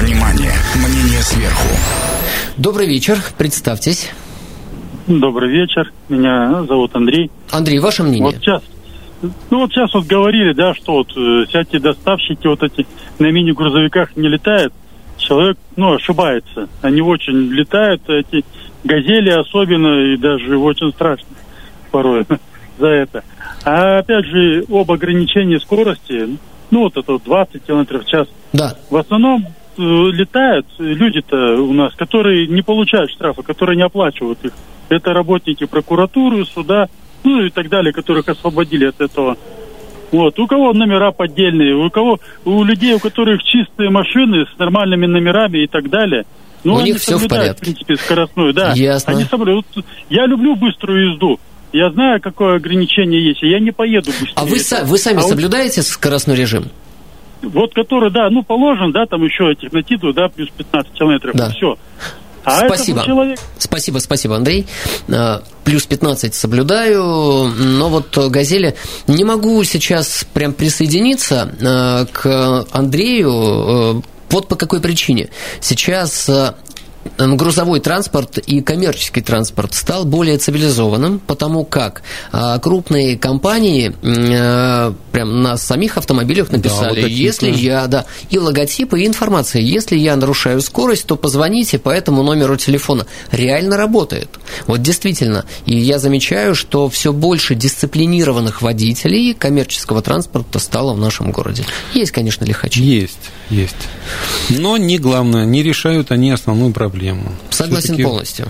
Внимание, 0.00 0.52
мнение 0.74 1.22
сверху. 1.22 1.68
Добрый 2.56 2.86
вечер, 2.86 3.18
представьтесь. 3.38 4.10
Добрый 5.06 5.50
вечер, 5.50 5.92
меня 6.08 6.64
зовут 6.64 6.94
Андрей. 6.94 7.30
Андрей, 7.50 7.78
ваше 7.78 8.02
мнение? 8.02 8.24
Вот 8.24 8.34
сейчас, 8.36 8.62
ну 9.50 9.60
вот 9.60 9.70
сейчас 9.72 9.92
вот 9.94 10.06
говорили, 10.06 10.52
да, 10.52 10.74
что 10.74 10.94
вот 10.94 11.16
э, 11.16 11.46
всякие 11.48 11.80
доставщики 11.80 12.46
вот 12.46 12.62
эти 12.62 12.86
на 13.18 13.30
мини-грузовиках 13.30 14.16
не 14.16 14.28
летают. 14.28 14.72
человек, 15.16 15.58
ну, 15.76 15.94
ошибается. 15.94 16.68
Они 16.82 17.00
очень 17.00 17.50
летают, 17.52 18.02
эти 18.08 18.44
газели 18.84 19.30
особенно, 19.30 20.12
и 20.12 20.16
даже 20.16 20.58
очень 20.58 20.90
страшно 20.92 21.28
порой 21.90 22.24
за 22.78 22.86
это. 22.86 23.24
А 23.64 23.98
опять 23.98 24.24
же, 24.26 24.64
об 24.70 24.90
ограничении 24.90 25.58
скорости, 25.58 26.38
ну, 26.70 26.80
вот 26.84 26.96
это 26.96 27.12
вот 27.12 27.24
20 27.24 27.64
километров 27.64 28.04
в 28.04 28.08
час. 28.08 28.28
Да. 28.52 28.74
В 28.88 28.96
основном 28.96 29.42
э, 29.42 29.82
летают 29.82 30.66
люди-то 30.78 31.60
у 31.62 31.72
нас, 31.72 31.94
которые 31.94 32.46
не 32.46 32.62
получают 32.62 33.10
штрафы, 33.10 33.42
которые 33.42 33.76
не 33.76 33.82
оплачивают 33.82 34.38
их. 34.44 34.52
Это 34.88 35.12
работники 35.12 35.66
прокуратуры, 35.66 36.44
суда, 36.46 36.88
ну 37.22 37.42
и 37.42 37.50
так 37.50 37.68
далее, 37.68 37.92
которых 37.92 38.28
освободили 38.28 38.86
от 38.86 39.00
этого. 39.00 39.36
Вот. 40.10 40.38
У 40.38 40.46
кого 40.46 40.72
номера 40.72 41.12
поддельные, 41.12 41.74
у 41.74 41.88
кого 41.90 42.18
у 42.44 42.64
людей, 42.64 42.94
у 42.94 42.98
которых 42.98 43.42
чистые 43.44 43.90
машины 43.90 44.46
с 44.46 44.58
нормальными 44.58 45.06
номерами 45.06 45.58
и 45.58 45.66
так 45.66 45.88
далее. 45.88 46.24
Ну, 46.64 46.74
У 46.74 46.80
них 46.80 46.98
всё 47.00 47.18
в 47.18 47.26
порядке. 47.28 47.56
В 47.56 47.60
принципе, 47.60 47.96
скоростную, 47.96 48.52
да. 48.52 48.72
Ясно. 48.74 49.12
Они 49.14 49.24
соблюдают. 49.24 49.66
Я 50.10 50.26
люблю 50.26 50.56
быструю 50.56 51.12
езду. 51.12 51.40
Я 51.72 51.90
знаю, 51.90 52.20
какое 52.20 52.56
ограничение 52.56 53.24
есть, 53.28 53.42
и 53.42 53.48
я 53.48 53.60
не 53.60 53.70
поеду 53.70 54.10
быстрее. 54.10 54.32
А 54.34 54.44
вы, 54.44 54.56
са- 54.58 54.84
вы 54.84 54.98
сами 54.98 55.18
А 55.18 55.20
вот- 55.22 55.28
соблюдаете 55.30 55.82
скоростной 55.82 56.34
режим? 56.36 56.70
Вот 57.42 57.72
который, 57.72 58.10
да, 58.10 58.28
ну, 58.28 58.42
положен, 58.42 58.92
да, 58.92 59.06
там 59.06 59.24
еще 59.24 59.54
технотиду, 59.54 60.12
да, 60.12 60.28
плюс 60.28 60.50
15 60.56 60.92
километров, 60.92 61.34
Да. 61.36 61.50
все. 61.50 61.78
А 62.44 62.66
Спасибо. 62.66 63.04
человек 63.04 63.38
Спасибо, 63.58 63.98
спасибо, 63.98 64.36
Андрей. 64.36 64.66
А, 65.10 65.42
Плюс 65.62 65.84
15 65.86 66.34
соблюдаю, 66.34 67.02
но 67.48 67.88
вот 67.90 68.16
«Газели» 68.30 68.74
не 69.06 69.24
могу 69.24 69.62
сейчас 69.62 70.26
прям 70.34 70.52
присоединиться 70.54 71.54
э, 71.60 72.06
к 72.12 72.66
Андрею. 72.72 74.02
Вот 74.30 74.48
по 74.48 74.56
какой 74.56 74.80
причине. 74.80 75.30
Сейчас 75.60 76.28
э, 76.28 76.54
грузовой 77.18 77.80
транспорт 77.80 78.38
и 78.38 78.60
коммерческий 78.60 79.20
транспорт 79.20 79.74
стал 79.74 80.04
более 80.04 80.38
цивилизованным, 80.38 81.18
потому 81.18 81.64
как 81.64 82.02
а, 82.32 82.58
крупные 82.58 83.18
компании 83.18 83.94
э, 84.02 84.92
прям 85.12 85.42
на 85.42 85.56
самих 85.56 85.96
автомобилях 85.96 86.50
написали, 86.50 87.00
логотипы. 87.00 87.10
если 87.10 87.50
я, 87.50 87.86
да, 87.86 88.06
и 88.28 88.38
логотипы, 88.38 89.00
и 89.00 89.06
информация, 89.06 89.62
если 89.62 89.96
я 89.96 90.16
нарушаю 90.16 90.60
скорость, 90.60 91.06
то 91.06 91.16
позвоните 91.16 91.78
по 91.78 91.90
этому 91.90 92.22
номеру 92.22 92.56
телефона. 92.56 93.06
Реально 93.30 93.76
работает. 93.76 94.28
Вот 94.66 94.82
действительно. 94.82 95.44
И 95.66 95.76
я 95.76 95.98
замечаю, 95.98 96.54
что 96.54 96.88
все 96.88 97.12
больше 97.12 97.54
дисциплинированных 97.54 98.62
водителей 98.62 99.34
коммерческого 99.34 100.02
транспорта 100.02 100.58
стало 100.58 100.94
в 100.94 100.98
нашем 100.98 101.32
городе. 101.32 101.64
Есть, 101.94 102.12
конечно, 102.12 102.44
лихачи. 102.44 102.82
Есть, 102.82 103.30
есть. 103.48 103.88
Но 104.50 104.76
не 104.76 104.98
главное, 104.98 105.44
не 105.44 105.62
решают 105.62 106.10
они 106.10 106.30
основную 106.30 106.72
проблему. 106.72 106.89
Согласен 107.50 107.94
Всё-таки 107.94 108.04
полностью. 108.04 108.46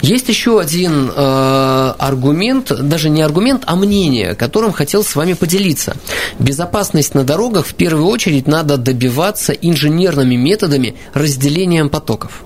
Есть 0.00 0.28
еще 0.28 0.60
один 0.60 1.10
э, 1.14 1.94
аргумент, 1.98 2.72
даже 2.80 3.08
не 3.08 3.22
аргумент, 3.22 3.64
а 3.66 3.76
мнение, 3.76 4.34
которым 4.34 4.72
хотел 4.72 5.02
с 5.02 5.16
вами 5.16 5.32
поделиться. 5.32 5.96
Безопасность 6.38 7.14
на 7.14 7.24
дорогах 7.24 7.66
в 7.66 7.74
первую 7.74 8.06
очередь 8.06 8.46
надо 8.46 8.76
добиваться 8.76 9.52
инженерными 9.52 10.36
методами 10.36 10.94
разделением 11.14 11.88
потоков. 11.88 12.42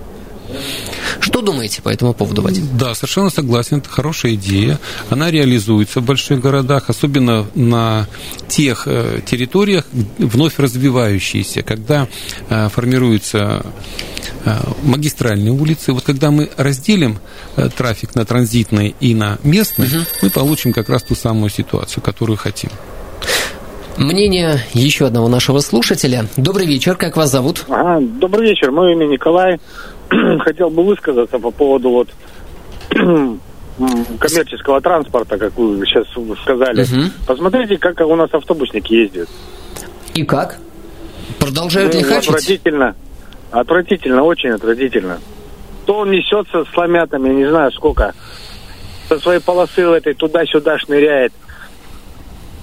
Что 1.19 1.41
думаете 1.41 1.81
по 1.81 1.89
этому 1.89 2.13
поводу, 2.13 2.41
Вадим? 2.41 2.67
Да, 2.77 2.93
совершенно 2.95 3.29
согласен, 3.29 3.77
это 3.77 3.89
хорошая 3.89 4.33
идея. 4.33 4.79
Она 5.09 5.31
реализуется 5.31 5.99
в 6.01 6.05
больших 6.05 6.41
городах, 6.41 6.89
особенно 6.89 7.45
на 7.55 8.07
тех 8.47 8.83
э, 8.87 9.21
территориях, 9.25 9.85
вновь 10.17 10.59
развивающиеся, 10.59 11.61
когда 11.63 12.07
э, 12.49 12.69
формируются 12.69 13.65
э, 14.45 14.55
магистральные 14.83 15.51
улицы. 15.51 15.93
Вот 15.93 16.03
когда 16.03 16.31
мы 16.31 16.49
разделим 16.57 17.19
трафик 17.77 18.15
на 18.15 18.25
транзитный 18.25 18.95
и 18.99 19.15
на 19.15 19.37
местный, 19.43 19.87
мы 20.21 20.29
получим 20.29 20.73
как 20.73 20.89
раз 20.89 21.03
ту 21.03 21.15
самую 21.15 21.49
ситуацию, 21.49 22.03
которую 22.03 22.37
хотим. 22.37 22.69
Мнение 23.97 24.59
еще 24.73 25.05
одного 25.05 25.27
нашего 25.27 25.59
слушателя. 25.59 26.25
Добрый 26.35 26.65
вечер, 26.65 26.95
как 26.95 27.15
вас 27.15 27.29
зовут? 27.29 27.65
Ага, 27.69 28.03
добрый 28.19 28.49
вечер, 28.49 28.71
мое 28.71 28.93
имя 28.93 29.05
Николай. 29.05 29.59
Хотел 30.39 30.69
бы 30.69 30.83
высказаться 30.83 31.39
по 31.39 31.51
поводу 31.51 31.89
вот 31.89 32.09
коммерческого 34.19 34.81
транспорта, 34.81 35.37
как 35.37 35.57
вы 35.57 35.85
сейчас 35.85 36.05
сказали. 36.41 36.83
Мгм. 36.83 37.11
Посмотрите, 37.25 37.77
как 37.77 37.99
у 38.01 38.15
нас 38.15 38.29
автобусники 38.33 38.93
ездят. 38.93 39.29
И 40.13 40.23
как? 40.23 40.57
Продолжают 41.39 41.93
Ну, 41.93 41.99
лихачить? 41.99 42.29
Отвратительно. 42.29 42.95
Отвратительно, 43.51 44.23
очень 44.23 44.49
отвратительно. 44.49 45.19
То 45.85 45.99
он 45.99 46.11
несется 46.11 46.65
сломя 46.73 47.07
там, 47.07 47.25
я 47.25 47.33
не 47.33 47.45
знаю 47.45 47.71
сколько, 47.71 48.13
со 49.09 49.19
своей 49.19 49.39
полосы 49.39 49.81
этой 49.81 50.13
туда-сюда 50.13 50.77
шныряет. 50.79 51.33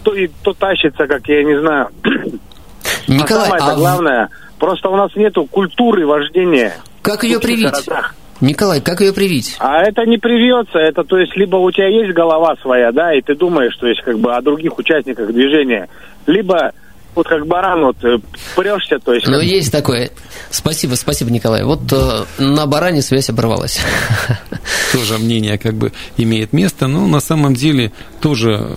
То 0.03 0.15
и 0.15 0.29
то 0.43 0.55
тащится, 0.55 1.07
как 1.07 1.27
я 1.29 1.43
не 1.45 1.59
знаю. 1.61 1.89
Николай, 3.09 3.49
а 3.51 3.59
самое 3.59 3.63
а 3.63 3.75
в- 3.75 3.79
главное, 3.79 4.29
просто 4.59 4.89
у 4.89 4.97
нас 4.97 5.15
нету 5.17 5.45
культуры 5.45 6.07
вождения. 6.07 6.75
Как 7.03 7.25
ее 7.25 7.41
привить? 7.41 7.71
городах. 7.71 8.15
Николай, 8.41 8.81
как 8.81 9.01
ее 9.01 9.13
привить? 9.13 9.57
А 9.59 9.83
это 9.83 10.07
не 10.07 10.17
привьется, 10.17 10.79
это 10.79 11.05
то 11.05 11.19
есть 11.19 11.37
либо 11.37 11.57
у 11.57 11.71
тебя 11.71 11.89
есть 11.89 12.15
голова 12.15 12.57
своя, 12.63 12.91
да, 12.91 13.13
и 13.13 13.21
ты 13.21 13.35
думаешь, 13.35 13.77
то 13.77 13.87
есть 13.87 14.01
как 14.03 14.19
бы 14.19 14.35
о 14.35 14.41
других 14.41 14.79
участниках 14.79 15.33
движения, 15.33 15.89
либо 16.27 16.73
вот 17.15 17.27
как 17.29 17.47
баран 17.47 17.85
вот 17.85 18.05
э, 18.05 18.19
прешься, 18.57 18.99
то 18.99 19.13
есть 19.15 19.27
Ну, 19.27 19.35
как- 19.35 19.43
есть 19.45 19.73
такое. 19.73 20.11
Спасибо, 20.51 20.95
спасибо, 20.95 21.31
Николай. 21.31 21.65
Вот 21.65 21.81
э, 21.93 22.25
на 22.39 22.67
баране 22.67 23.03
связь 23.03 23.31
оборвалась. 23.31 23.81
тоже 24.93 25.19
мнение 25.19 25.59
как 25.59 25.75
бы 25.75 25.93
имеет 26.17 26.53
место, 26.53 26.87
но 26.87 27.07
на 27.07 27.21
самом 27.21 27.55
деле 27.55 27.93
тоже 28.21 28.77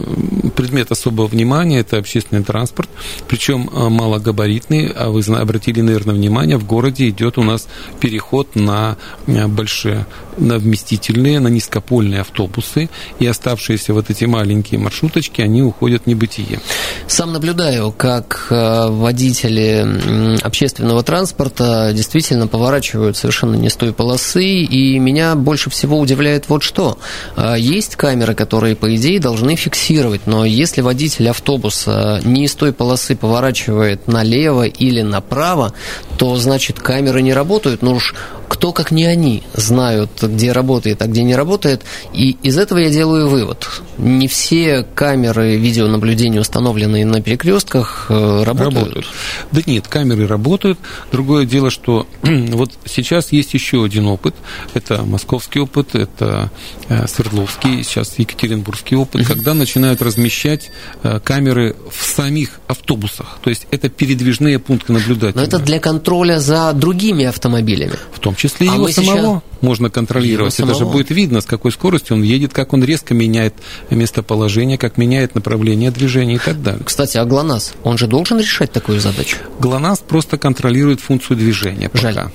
предмет 0.56 0.91
особого 0.91 1.28
внимания 1.28 1.80
это 1.80 1.98
общественный 1.98 2.43
транспорт, 2.43 2.89
причем 3.28 3.69
э, 3.72 3.89
малогабаритный, 3.89 4.88
а 4.96 5.10
вы 5.10 5.24
обратили, 5.36 5.82
наверное, 5.82 6.15
внимание, 6.15 6.58
в 6.58 6.65
городе 6.65 7.10
идет 7.10 7.38
у 7.38 7.43
нас 7.43 7.67
переход 8.00 8.56
на 8.56 8.98
э, 9.28 9.48
большие, 9.48 10.06
на 10.38 10.58
вместительные, 10.58 11.39
на 11.39 11.48
низкопольные 11.48 12.22
автобусы, 12.22 12.89
и 13.19 13.28
оставшиеся 13.28 13.93
вот 13.93 14.10
эти 14.10 14.26
маленькие 14.26 14.80
маршруточки, 14.80 15.41
они 15.41 15.62
уходят 15.62 16.04
в 16.04 16.08
небытие. 16.08 16.60
Сам 17.08 17.34
наблюдаю, 17.34 17.91
как 17.91 18.48
э, 18.50 18.88
водители 18.89 20.39
общественного 20.41 21.04
транспорта 21.04 21.91
действительно 21.93 22.48
поворачивают 22.48 23.17
совершенно 23.17 23.56
не 23.56 23.69
с 23.69 23.76
той 23.76 23.93
полосы, 23.93 24.46
и 24.46 25.00
меня 25.00 25.36
больше 25.36 25.69
всего 25.69 26.00
удивляет 26.00 26.50
вот 26.50 26.63
что. 26.63 26.98
А, 27.36 27.56
Есть 27.56 27.96
камеры, 27.96 28.36
которые, 28.36 28.76
по 28.76 28.93
идее, 28.96 29.19
должны 29.19 29.56
фиксировать, 29.56 30.22
но 30.26 30.46
если 30.46 30.82
водитель 30.82 31.30
автобуса 31.30 32.22
не 32.24 32.46
из 32.46 32.56
той 32.56 32.74
полосы 32.74 33.15
поворачивает 33.15 34.08
налево 34.08 34.65
или 34.65 35.02
направо, 35.02 35.74
то 36.17 36.36
значит 36.36 36.80
камеры 36.80 37.22
не 37.22 37.34
работают, 37.34 37.82
ну 37.82 37.93
уж 37.93 38.15
кто, 38.48 38.72
как 38.72 38.91
не 38.91 39.06
они, 39.06 39.43
знают, 39.54 40.22
где 40.27 40.51
работает, 40.51 41.01
а 41.01 41.07
где 41.07 41.23
не 41.23 41.36
работает. 41.36 41.81
И 42.13 42.31
из 42.43 42.57
этого 42.57 42.79
я 42.79 42.89
делаю 42.89 43.27
вывод. 43.29 43.67
Не 43.97 44.27
все 44.27 44.83
камеры 44.95 45.55
видеонаблюдения, 45.57 46.39
установленные 46.41 47.05
на 47.05 47.21
перекрестках, 47.21 48.07
э, 48.09 48.43
работают. 48.43 48.75
Работают. 48.75 49.05
Да 49.51 49.62
нет, 49.65 49.88
камеры 49.88 50.27
работают. 50.27 50.79
Другое 51.12 51.45
дело, 51.45 51.69
что 51.69 52.07
вот 52.23 52.71
сейчас 52.86 53.31
есть 53.31 53.53
еще 53.53 53.83
один 53.83 54.07
опыт. 54.07 54.36
Это 54.73 55.03
московский 55.03 55.59
опыт, 55.59 55.95
это 55.95 56.49
э, 56.89 57.07
Свердловский, 57.07 57.83
сейчас 57.83 58.17
Екатеринбургский 58.17 58.97
опыт, 58.97 59.25
когда 59.27 59.53
начинают 59.53 60.01
размещать 60.01 60.71
э, 61.03 61.19
камеры 61.19 61.75
в 61.91 62.03
самих 62.05 62.59
автобусах. 62.67 63.39
То 63.43 63.49
есть 63.49 63.67
это 63.71 63.89
передвижные 63.89 64.59
пункты 64.59 64.93
наблюдателя. 64.93 65.39
Но 65.39 65.43
это 65.43 65.59
для 65.59 65.79
контроля 65.79 66.39
за 66.39 66.73
другими 66.73 67.25
автомобилями. 67.25 67.93
В 68.12 68.19
том 68.19 68.36
числе 68.36 68.67
и 68.67 68.69
А 68.69 68.73
его 68.73 68.83
мы 68.83 68.91
сейчас- 68.91 69.05
самого 69.05 69.43
можно 69.63 69.89
контролировать. 69.89 70.60
Это 70.60 70.76
же 70.76 70.86
будет 70.86 71.10
видно, 71.10 71.41
с 71.41 71.45
какой 71.45 71.71
скоростью 71.71 72.17
он 72.17 72.21
едет, 72.21 72.54
как 72.54 72.73
он 72.73 72.84
резко 72.84 73.13
меняет 73.13 73.56
местоположение, 73.89 74.78
как 74.78 74.97
меняет 74.97 75.34
направление 75.34 75.89
движения 75.89 76.36
и 76.36 76.39
так 76.39 76.62
далее. 76.62 76.82
Кстати, 76.86 77.17
а 77.17 77.26
ГЛОНАСС, 77.26 77.73
он 77.84 77.97
же 77.97 78.08
должен 78.08 78.39
решать 78.39 78.71
такую 78.71 78.99
задачу? 78.99 79.38
ГЛОНАСС 79.60 79.99
просто 80.02 80.38
контролирует 80.38 80.99
функцию 80.99 81.38
движения. 81.38 81.89
Пока. 81.89 82.12
Жаль. 82.12 82.28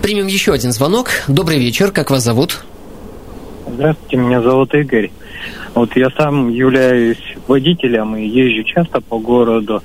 Примем 0.00 0.28
еще 0.28 0.52
один 0.52 0.72
звонок. 0.72 1.08
Добрый 1.28 1.58
вечер, 1.58 1.90
как 1.90 2.10
вас 2.10 2.22
зовут? 2.22 2.64
Здравствуйте, 3.68 4.16
меня 4.16 4.40
зовут 4.40 4.72
Игорь. 4.74 5.10
Вот 5.74 5.94
я 5.96 6.10
сам 6.10 6.48
являюсь 6.48 7.36
водителем 7.46 8.16
и 8.16 8.26
езжу 8.26 8.64
часто 8.64 9.00
по 9.00 9.18
городу. 9.18 9.82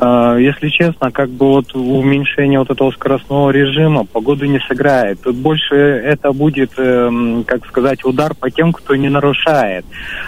А, 0.00 0.36
если 0.36 0.68
честно, 0.68 1.10
как 1.10 1.30
бы 1.30 1.46
вот 1.46 1.74
уменьшение 1.74 2.58
вот 2.58 2.70
этого 2.70 2.90
скоростного 2.90 3.50
режима 3.50 4.04
погоду 4.04 4.46
не 4.46 4.58
сыграет. 4.60 5.20
Тут 5.22 5.36
больше 5.36 5.76
это 5.76 6.32
будет, 6.32 6.72
эм, 6.76 7.44
как 7.44 7.64
сказать, 7.66 8.04
удар 8.04 8.34
по 8.34 8.50
тем, 8.50 8.72
кто 8.72 8.96
не 8.96 9.08
нарушает. 9.08 9.84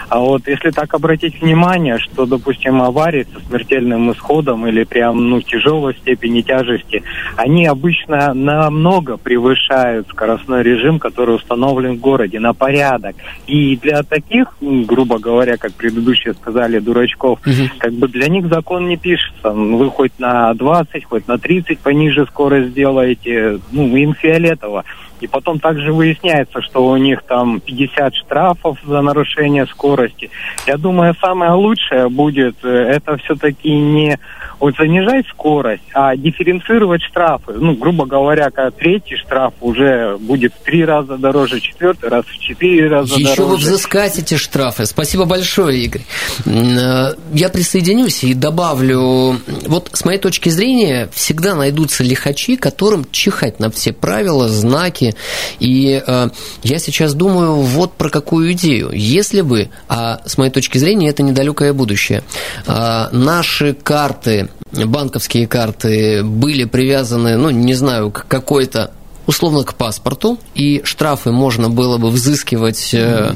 А 0.09 0.19
вот 0.19 0.47
если 0.47 0.69
так 0.69 0.93
обратить 0.93 1.41
внимание, 1.41 1.97
что, 1.99 2.25
допустим, 2.25 2.81
аварии 2.81 3.27
со 3.33 3.39
смертельным 3.47 4.11
исходом 4.11 4.65
или 4.67 4.83
прям, 4.83 5.29
ну, 5.29 5.41
тяжелой 5.41 5.95
степени 5.95 6.41
тяжести, 6.41 7.03
они 7.35 7.65
обычно 7.65 8.33
намного 8.33 9.17
превышают 9.17 10.07
скоростной 10.07 10.63
режим, 10.63 10.99
который 10.99 11.35
установлен 11.35 11.97
в 11.97 11.99
городе, 11.99 12.39
на 12.39 12.53
порядок. 12.53 13.15
И 13.47 13.77
для 13.77 14.03
таких, 14.03 14.55
грубо 14.85 15.19
говоря, 15.19 15.57
как 15.57 15.73
предыдущие 15.73 16.33
сказали, 16.33 16.79
дурачков, 16.79 17.39
угу. 17.45 17.69
как 17.77 17.93
бы 17.93 18.07
для 18.07 18.27
них 18.27 18.47
закон 18.47 18.87
не 18.87 18.97
пишется. 18.97 19.51
Вы 19.51 19.89
хоть 19.89 20.17
на 20.19 20.53
20, 20.53 21.05
хоть 21.05 21.27
на 21.27 21.37
30 21.37 21.79
пониже 21.79 22.25
скорость 22.25 22.69
сделаете, 22.69 23.59
ну, 23.71 23.95
им 23.95 24.13
фиолетово. 24.13 24.83
И 25.21 25.27
потом 25.27 25.59
также 25.59 25.93
выясняется, 25.93 26.61
что 26.61 26.85
у 26.85 26.97
них 26.97 27.23
там 27.23 27.61
50 27.61 28.15
штрафов 28.15 28.77
за 28.85 29.01
нарушение 29.01 29.65
скорости. 29.65 30.29
Я 30.67 30.77
думаю, 30.77 31.15
самое 31.21 31.51
лучшее 31.51 32.09
будет 32.09 32.57
э, 32.63 32.69
это 32.69 33.17
все-таки 33.17 33.71
не 33.71 34.19
вот 34.59 34.75
занижать 34.77 35.25
скорость, 35.27 35.83
а 35.93 36.15
дифференцировать 36.15 37.01
штрафы. 37.03 37.53
Ну, 37.53 37.75
грубо 37.75 38.05
говоря, 38.05 38.49
когда 38.49 38.71
третий 38.71 39.15
штраф 39.15 39.53
уже 39.61 40.17
будет 40.17 40.53
в 40.53 40.63
три 40.63 40.83
раза 40.83 41.17
дороже, 41.17 41.59
четвертый 41.59 42.09
раз 42.09 42.25
в 42.25 42.37
четыре 42.39 42.87
раза 42.87 43.15
Еще 43.15 43.35
дороже. 43.35 43.55
Еще 43.55 43.69
взыскать 43.69 44.19
эти 44.19 44.35
штрафы. 44.35 44.54
Спасибо 44.85 45.25
большое, 45.25 45.83
Игорь. 45.83 46.05
Э, 46.45 47.13
я 47.33 47.49
присоединюсь 47.49 48.23
и 48.23 48.33
добавлю, 48.33 49.39
вот 49.67 49.89
с 49.93 50.05
моей 50.05 50.19
точки 50.19 50.49
зрения, 50.49 51.09
всегда 51.13 51.55
найдутся 51.55 52.03
лихачи, 52.03 52.55
которым 52.55 53.05
чихать 53.11 53.59
на 53.59 53.69
все 53.69 53.91
правила, 53.91 54.47
знаки. 54.47 55.15
И 55.59 56.01
э, 56.05 56.29
я 56.63 56.79
сейчас 56.79 57.13
думаю 57.13 57.55
вот 57.55 57.93
про 57.93 58.09
какую 58.09 58.53
идею. 58.53 58.91
Если 58.93 59.41
бы, 59.41 59.69
а 59.89 60.21
с 60.25 60.37
моей 60.37 60.51
точки 60.51 60.77
зрения 60.77 61.09
это 61.09 61.23
недалекое 61.23 61.73
будущее, 61.73 62.23
э, 62.65 63.07
наши 63.11 63.73
карты 63.73 64.49
банковские 64.71 65.47
карты 65.47 66.23
были 66.23 66.65
привязаны, 66.65 67.37
ну, 67.37 67.49
не 67.49 67.73
знаю, 67.73 68.11
к 68.11 68.25
какой-то 68.27 68.91
условно 69.27 69.63
к 69.63 69.73
паспорту, 69.73 70.37
и 70.53 70.81
штрафы 70.83 71.31
можно 71.31 71.69
было 71.69 71.97
бы 71.97 72.09
взыскивать 72.09 72.93
э, 72.93 73.33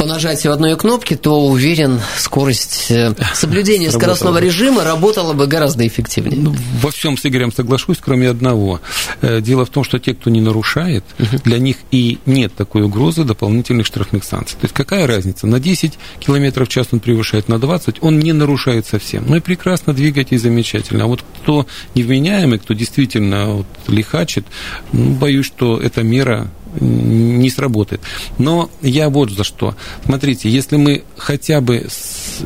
по 0.00 0.06
нажатию 0.06 0.54
одной 0.54 0.78
кнопки, 0.78 1.14
то 1.14 1.46
уверен, 1.46 2.00
скорость 2.16 2.86
э, 2.90 3.12
соблюдения 3.34 3.90
скоростного 3.90 4.38
режима 4.38 4.82
работала 4.82 5.34
бы 5.34 5.46
гораздо 5.46 5.86
эффективнее. 5.86 6.40
Ну, 6.40 6.56
во 6.80 6.90
всем 6.90 7.18
с 7.18 7.26
Игорем 7.26 7.52
соглашусь, 7.52 7.98
кроме 8.00 8.30
одного. 8.30 8.80
Э, 9.20 9.42
дело 9.42 9.66
в 9.66 9.68
том, 9.68 9.84
что 9.84 9.98
те, 9.98 10.14
кто 10.14 10.30
не 10.30 10.40
нарушает, 10.40 11.04
для 11.44 11.58
них 11.58 11.76
и 11.90 12.18
нет 12.24 12.54
такой 12.54 12.84
угрозы 12.84 13.24
дополнительных 13.24 13.86
штрафных 13.86 14.24
санкций. 14.24 14.56
То 14.58 14.64
есть 14.64 14.74
какая 14.74 15.06
разница? 15.06 15.46
На 15.46 15.60
10 15.60 15.98
км 16.18 16.64
в 16.64 16.68
час 16.68 16.86
он 16.92 17.00
превышает, 17.00 17.48
на 17.48 17.58
20 17.58 17.96
он 18.00 18.20
не 18.20 18.32
нарушает 18.32 18.86
совсем. 18.86 19.24
Ну 19.28 19.36
и 19.36 19.40
прекрасно 19.40 19.92
двигайтесь, 19.92 20.40
замечательно. 20.40 21.04
А 21.04 21.08
вот 21.08 21.22
кто 21.42 21.66
невменяемый, 21.94 22.58
кто 22.58 22.72
действительно 22.72 23.50
вот, 23.56 23.66
лихачит, 23.86 24.46
ну, 24.92 25.10
боюсь, 25.10 25.44
что 25.44 25.78
эта 25.78 26.02
мера 26.02 26.50
не 26.78 27.50
сработает. 27.50 28.00
Но 28.38 28.70
я 28.82 29.08
вот 29.08 29.30
за 29.30 29.44
что. 29.44 29.74
Смотрите, 30.04 30.48
если 30.48 30.76
мы 30.76 31.02
хотя 31.16 31.60
бы, 31.60 31.86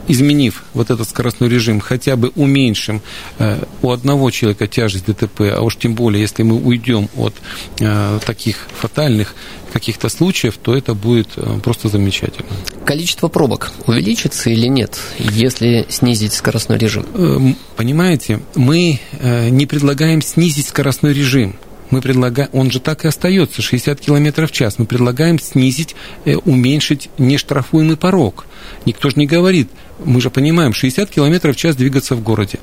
изменив 0.09 0.65
вот 0.73 0.91
этот 0.91 1.09
скоростной 1.09 1.49
режим, 1.49 1.81
хотя 1.81 2.17
бы 2.17 2.33
уменьшим 2.35 3.03
э, 3.39 3.63
у 3.83 3.91
одного 3.91 4.31
человека 4.31 4.67
тяжесть 4.67 5.07
ДТП, 5.07 5.43
а 5.55 5.61
уж 5.61 5.77
тем 5.77 5.95
более, 5.95 6.23
если 6.23 6.43
мы 6.43 6.57
уйдем 6.57 7.09
от 7.17 7.35
э, 7.81 8.19
таких 8.25 8.57
фатальных 8.79 9.35
каких-то 9.73 10.09
случаев, 10.09 10.57
то 10.63 10.77
это 10.77 10.95
будет 10.95 11.29
э, 11.37 11.59
просто 11.63 11.89
замечательно. 11.89 12.49
Количество 12.85 13.29
пробок 13.29 13.73
увеличится 13.87 14.51
или 14.51 14.67
нет, 14.67 14.99
если 15.19 15.87
снизить 15.89 16.33
скоростной 16.33 16.79
режим? 16.79 17.57
Понимаете, 17.77 18.41
мы 18.55 19.01
не 19.51 19.67
предлагаем 19.67 20.23
снизить 20.23 20.69
скоростной 20.69 21.13
режим 21.13 21.57
мы 21.95 22.01
предлагаем, 22.01 22.51
он 22.53 22.73
же 22.73 22.81
так 22.81 23.05
и 23.05 23.09
остается, 23.09 23.63
60 23.63 24.01
км 24.01 24.47
в 24.49 24.51
час. 24.51 24.79
Мы 24.79 24.85
предлагаем 24.85 25.39
снизить, 25.39 25.95
э, 26.25 26.35
уменьшить 26.35 27.09
нештрафуемый 27.19 27.97
порог. 27.97 28.47
Никто 28.85 29.11
же 29.11 29.17
не 29.17 29.27
говорит, 29.27 29.69
мы 30.05 30.21
же 30.21 30.29
понимаем, 30.29 30.73
60 30.75 31.09
км 31.09 31.53
в 31.53 31.57
час 31.57 31.77
двигаться 31.77 32.17
в 32.17 32.23
городе 32.23 32.59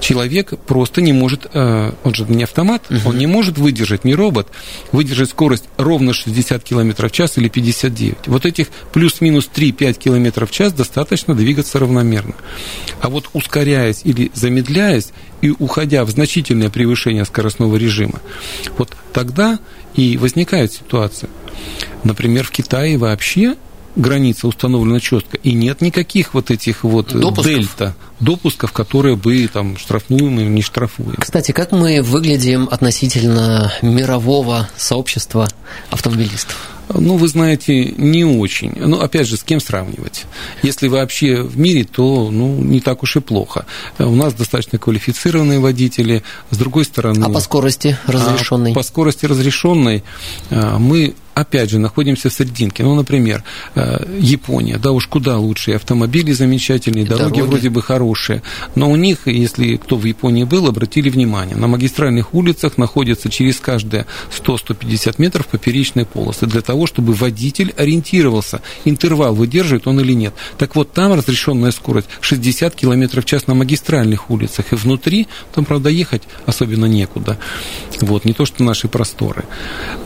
человек 0.00 0.58
просто 0.66 1.00
не 1.00 1.12
может, 1.12 1.46
э, 1.52 1.92
он 2.04 2.14
же 2.14 2.24
не 2.28 2.44
автомат, 2.44 2.84
угу. 2.90 3.10
он 3.10 3.18
не 3.18 3.26
может 3.26 3.58
выдержать, 3.58 4.04
не 4.04 4.14
робот, 4.14 4.48
выдержать 4.92 5.30
скорость 5.30 5.64
ровно 5.76 6.12
60 6.12 6.62
км 6.62 7.08
в 7.08 7.12
час 7.12 7.38
или 7.38 7.48
59. 7.48 8.26
Вот 8.26 8.46
этих 8.46 8.68
плюс-минус 8.92 9.50
3-5 9.54 9.94
км 9.94 10.46
в 10.46 10.50
час 10.50 10.72
достаточно 10.72 11.34
двигаться 11.34 11.78
равномерно. 11.78 12.34
А 13.00 13.08
вот 13.08 13.28
ускоряясь 13.32 14.02
или 14.04 14.30
замедляясь 14.34 15.10
и 15.40 15.50
уходя 15.50 16.04
в 16.04 16.10
значительное 16.10 16.70
превышение 16.70 17.24
скоростного 17.24 17.76
режима, 17.76 18.20
вот 18.76 18.90
тогда 19.12 19.58
и 19.94 20.16
возникает 20.16 20.72
ситуация. 20.72 21.30
Например, 22.04 22.44
в 22.44 22.50
Китае 22.50 22.98
вообще 22.98 23.56
граница 23.98 24.48
установлена 24.48 25.00
четко, 25.00 25.36
и 25.36 25.52
нет 25.52 25.82
никаких 25.82 26.32
вот 26.32 26.50
этих 26.50 26.84
вот 26.84 27.12
допусков. 27.12 27.44
дельта, 27.44 27.96
допусков, 28.20 28.72
которые 28.72 29.16
бы 29.16 29.46
там 29.52 29.76
штрафуем 29.76 30.40
или 30.40 30.48
не 30.48 30.62
штрафуем. 30.62 31.16
Кстати, 31.18 31.52
как 31.52 31.72
мы 31.72 32.00
выглядим 32.02 32.68
относительно 32.70 33.72
мирового 33.82 34.68
сообщества 34.76 35.48
автомобилистов? 35.90 36.56
Ну, 36.94 37.16
вы 37.16 37.28
знаете, 37.28 37.92
не 37.96 38.24
очень. 38.24 38.72
Ну, 38.76 39.00
опять 39.00 39.26
же, 39.26 39.36
с 39.36 39.42
кем 39.42 39.60
сравнивать? 39.60 40.24
Если 40.62 40.88
вообще 40.88 41.42
в 41.42 41.58
мире, 41.58 41.84
то 41.84 42.30
ну, 42.30 42.56
не 42.56 42.80
так 42.80 43.02
уж 43.02 43.16
и 43.16 43.20
плохо. 43.20 43.66
У 43.98 44.14
нас 44.14 44.32
достаточно 44.32 44.78
квалифицированные 44.78 45.60
водители. 45.60 46.22
С 46.50 46.56
другой 46.56 46.86
стороны... 46.86 47.22
А 47.24 47.28
по 47.28 47.40
скорости 47.40 47.98
разрешенной? 48.06 48.72
А 48.72 48.74
по 48.74 48.82
скорости 48.82 49.26
разрешенной 49.26 50.02
а, 50.50 50.78
мы 50.78 51.14
опять 51.40 51.70
же, 51.70 51.78
находимся 51.78 52.28
в 52.28 52.32
серединке. 52.32 52.82
Ну, 52.82 52.94
например, 52.94 53.44
э, 53.74 54.04
Япония, 54.18 54.78
да 54.78 54.92
уж 54.92 55.06
куда 55.06 55.38
лучше, 55.38 55.72
автомобили 55.72 56.32
замечательные, 56.32 57.04
дороги, 57.04 57.34
дороги 57.34 57.40
вроде 57.48 57.70
бы 57.70 57.82
хорошие, 57.82 58.42
но 58.74 58.90
у 58.90 58.96
них, 58.96 59.26
если 59.26 59.76
кто 59.76 59.96
в 59.96 60.04
Японии 60.04 60.44
был, 60.44 60.66
обратили 60.66 61.10
внимание, 61.10 61.56
на 61.56 61.68
магистральных 61.68 62.34
улицах 62.34 62.78
находятся 62.78 63.30
через 63.30 63.60
каждые 63.60 64.06
100-150 64.36 65.14
метров 65.18 65.46
поперечные 65.46 66.06
полосы 66.06 66.46
для 66.46 66.60
того, 66.60 66.86
чтобы 66.86 67.12
водитель 67.12 67.72
ориентировался, 67.76 68.60
интервал 68.84 69.34
выдерживает 69.34 69.86
он 69.86 70.00
или 70.00 70.12
нет. 70.12 70.34
Так 70.58 70.76
вот, 70.76 70.92
там 70.92 71.12
разрешенная 71.12 71.70
скорость 71.70 72.08
60 72.20 72.74
км 72.74 73.20
в 73.20 73.24
час 73.24 73.46
на 73.46 73.54
магистральных 73.54 74.30
улицах, 74.30 74.72
и 74.72 74.76
внутри, 74.76 75.28
там, 75.54 75.64
правда, 75.64 75.88
ехать 75.88 76.22
особенно 76.46 76.86
некуда. 76.86 77.38
Вот, 78.00 78.24
не 78.24 78.32
то, 78.32 78.44
что 78.44 78.62
наши 78.64 78.88
просторы. 78.88 79.44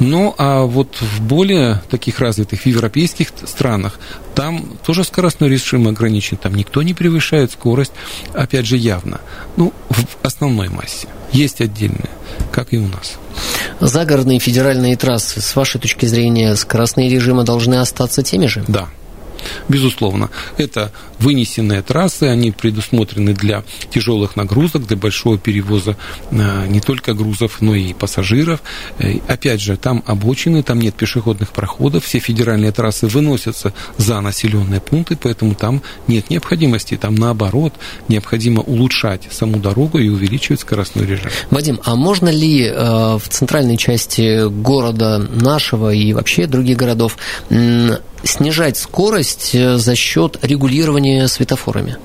Ну, 0.00 0.34
а 0.38 0.62
вот 0.62 0.96
в 1.00 1.21
более 1.22 1.82
таких 1.90 2.20
развитых 2.20 2.60
в 2.60 2.66
европейских 2.66 3.28
странах 3.46 3.98
там 4.34 4.78
тоже 4.84 5.04
скоростной 5.04 5.48
режим 5.48 5.88
ограничен, 5.88 6.36
там 6.36 6.54
никто 6.54 6.82
не 6.82 6.94
превышает 6.94 7.52
скорость, 7.52 7.92
опять 8.34 8.66
же, 8.66 8.76
явно. 8.76 9.20
Ну, 9.56 9.72
в 9.88 10.26
основной 10.26 10.68
массе. 10.68 11.08
Есть 11.32 11.60
отдельные, 11.60 12.10
как 12.50 12.72
и 12.72 12.78
у 12.78 12.86
нас. 12.88 13.18
Загородные 13.80 14.38
федеральные 14.38 14.96
трассы, 14.96 15.40
с 15.40 15.56
вашей 15.56 15.80
точки 15.80 16.06
зрения, 16.06 16.54
скоростные 16.56 17.08
режимы 17.08 17.44
должны 17.44 17.76
остаться 17.76 18.22
теми 18.22 18.46
же? 18.46 18.64
Да, 18.68 18.88
Безусловно, 19.68 20.30
это 20.56 20.92
вынесенные 21.18 21.82
трассы, 21.82 22.24
они 22.24 22.50
предусмотрены 22.50 23.32
для 23.34 23.64
тяжелых 23.90 24.36
нагрузок, 24.36 24.86
для 24.86 24.96
большого 24.96 25.38
перевоза 25.38 25.96
э, 26.30 26.66
не 26.66 26.80
только 26.80 27.14
грузов, 27.14 27.60
но 27.60 27.74
и 27.74 27.92
пассажиров. 27.92 28.62
Э, 28.98 29.18
опять 29.28 29.60
же, 29.60 29.76
там 29.76 30.02
обочины, 30.06 30.62
там 30.62 30.80
нет 30.80 30.94
пешеходных 30.94 31.50
проходов, 31.50 32.04
все 32.04 32.18
федеральные 32.18 32.72
трассы 32.72 33.06
выносятся 33.06 33.72
за 33.96 34.20
населенные 34.20 34.80
пункты, 34.80 35.16
поэтому 35.16 35.54
там 35.54 35.82
нет 36.08 36.30
необходимости, 36.30 36.96
там 36.96 37.14
наоборот, 37.14 37.74
необходимо 38.08 38.62
улучшать 38.62 39.28
саму 39.30 39.58
дорогу 39.58 39.98
и 39.98 40.08
увеличивать 40.08 40.60
скоростной 40.60 41.06
режим. 41.06 41.30
Вадим, 41.50 41.80
а 41.84 41.94
можно 41.96 42.28
ли 42.28 42.64
э, 42.64 42.74
в 42.74 43.22
центральной 43.28 43.76
части 43.76 44.48
города 44.48 45.18
нашего 45.18 45.92
и 45.92 46.12
вообще 46.12 46.46
других 46.46 46.76
городов 46.76 47.16
снижать 48.24 48.76
скорость 48.76 49.54
э, 49.54 49.76
за 49.76 49.94
счет 49.94 50.38
регулирования 50.42 51.26
светофорами? 51.28 51.96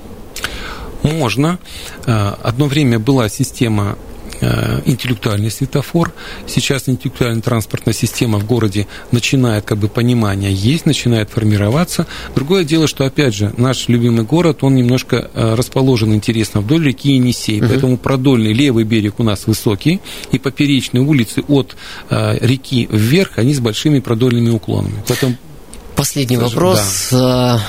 Можно. 1.04 1.60
Э, 2.06 2.34
одно 2.42 2.66
время 2.66 3.00
была 3.00 3.30
система 3.30 3.98
э, 4.42 4.82
интеллектуальный 4.86 5.52
светофор. 5.52 6.12
Сейчас 6.48 6.90
интеллектуальная 6.90 7.42
транспортная 7.42 7.94
система 7.94 8.40
в 8.40 8.46
городе 8.46 8.88
начинает 9.12 9.66
как 9.66 9.78
бы 9.78 9.88
понимание 9.88 10.52
есть, 10.54 10.86
начинает 10.86 11.30
формироваться. 11.30 12.08
Другое 12.36 12.64
дело, 12.64 12.88
что 12.88 13.06
опять 13.06 13.36
же 13.36 13.54
наш 13.58 13.88
любимый 13.88 14.26
город, 14.26 14.64
он 14.64 14.76
немножко 14.76 15.30
расположен 15.34 16.14
интересно 16.14 16.62
вдоль 16.62 16.86
реки 16.86 17.14
Енисей, 17.14 17.62
угу. 17.62 17.70
поэтому 17.70 17.98
продольный 17.98 18.54
левый 18.54 18.84
берег 18.84 19.20
у 19.20 19.24
нас 19.24 19.48
высокий, 19.48 20.02
и 20.32 20.40
поперечные 20.40 21.04
улицы 21.04 21.44
от 21.48 21.78
реки 22.10 22.90
вверх, 22.92 23.38
они 23.38 23.54
с 23.54 23.60
большими 23.60 24.00
продольными 24.00 24.50
уклонами. 24.50 25.04
Поэтому 25.08 25.36
Последний 25.98 26.38
вопрос. 26.38 27.10
Да 27.12 27.62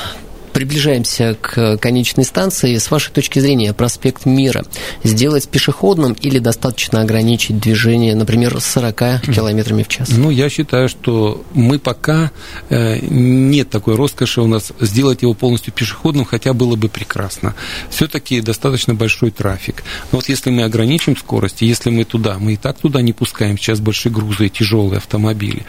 приближаемся 0.59 1.37
к 1.41 1.77
конечной 1.77 2.25
станции. 2.25 2.79
С 2.79 2.91
вашей 2.91 3.13
точки 3.13 3.39
зрения, 3.39 3.73
проспект 3.73 4.27
Мира 4.27 4.65
сделать 5.05 5.49
пешеходным 5.49 6.15
или 6.15 6.41
достаточно 6.41 7.01
ограничить 7.01 7.61
движение, 7.61 8.17
например, 8.17 8.61
с 8.61 8.65
40 8.65 9.23
километрами 9.33 9.85
в 9.85 9.89
час? 9.89 10.09
Ну, 10.11 10.31
я 10.31 10.51
считаю, 10.51 10.89
что 10.89 11.45
мы 11.55 11.79
пока 11.79 12.33
э, 12.71 12.99
нет 13.01 13.71
такой 13.71 13.95
роскоши 13.95 14.41
у 14.41 14.49
нас 14.49 14.73
сделать 14.81 15.23
его 15.23 15.33
полностью 15.33 15.73
пешеходным, 15.73 16.25
хотя 16.25 16.53
было 16.53 16.75
бы 16.75 16.89
прекрасно. 16.89 17.55
Все-таки 17.89 18.41
достаточно 18.41 18.95
большой 18.95 19.31
трафик. 19.31 19.85
Но 20.11 20.19
вот 20.19 20.29
если 20.29 20.51
мы 20.51 20.65
ограничим 20.65 21.17
скорость, 21.17 21.63
если 21.63 21.91
мы 21.91 22.03
туда, 22.03 22.39
мы 22.41 22.55
и 22.55 22.57
так 22.57 22.79
туда 22.79 23.01
не 23.01 23.13
пускаем 23.13 23.59
сейчас 23.59 23.79
большие 23.79 24.13
грузы 24.13 24.47
и 24.47 24.51
тяжелые 24.51 24.99
автомобили. 24.99 25.65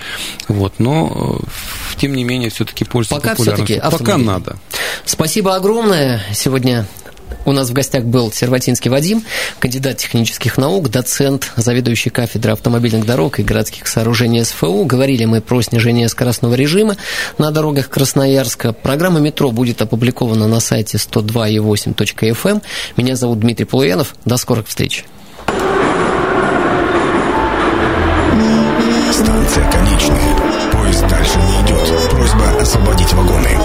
Вот, 0.48 0.80
но 0.80 1.40
э, 1.44 1.98
тем 1.98 2.16
не 2.16 2.24
менее 2.24 2.50
все-таки 2.50 2.86
пользуется 2.86 3.18
Пока 3.18 3.36
популярностью. 3.36 3.82
Пока 3.92 4.18
надо. 4.18 4.58
Спасибо 5.06 5.56
огромное. 5.56 6.22
Сегодня 6.34 6.86
у 7.46 7.52
нас 7.52 7.70
в 7.70 7.74
гостях 7.74 8.04
был 8.04 8.32
Серватинский 8.32 8.90
Вадим, 8.90 9.24
кандидат 9.60 9.98
технических 9.98 10.58
наук, 10.58 10.90
доцент, 10.90 11.52
заведующий 11.56 12.10
кафедрой 12.10 12.54
автомобильных 12.54 13.06
дорог 13.06 13.40
и 13.40 13.44
городских 13.44 13.88
сооружений 13.88 14.44
СФУ. 14.44 14.84
Говорили 14.86 15.26
мы 15.26 15.42
про 15.42 15.62
снижение 15.62 16.10
скоростного 16.10 16.54
режима 16.54 16.98
на 17.38 17.52
дорогах 17.52 17.90
Красноярска. 17.90 18.74
Программа 18.74 19.20
«Метро» 19.20 19.52
будет 19.52 19.82
опубликована 19.82 20.48
на 20.48 20.60
сайте 20.60 20.98
102.8.fm. 20.98 22.50
Эм. 22.50 22.62
Меня 22.98 23.16
зовут 23.16 23.40
Дмитрий 23.40 23.66
Полуянов. 23.66 24.16
До 24.26 24.38
скорых 24.38 24.68
встреч. 24.68 25.06
Станция 29.12 29.72
конечная. 29.72 30.72
Поезд 30.72 31.08
дальше 31.08 31.40
не 31.40 31.66
идет. 31.66 32.10
Просьба 32.10 32.62
освободить 32.62 33.12
вагоны. 33.14 33.58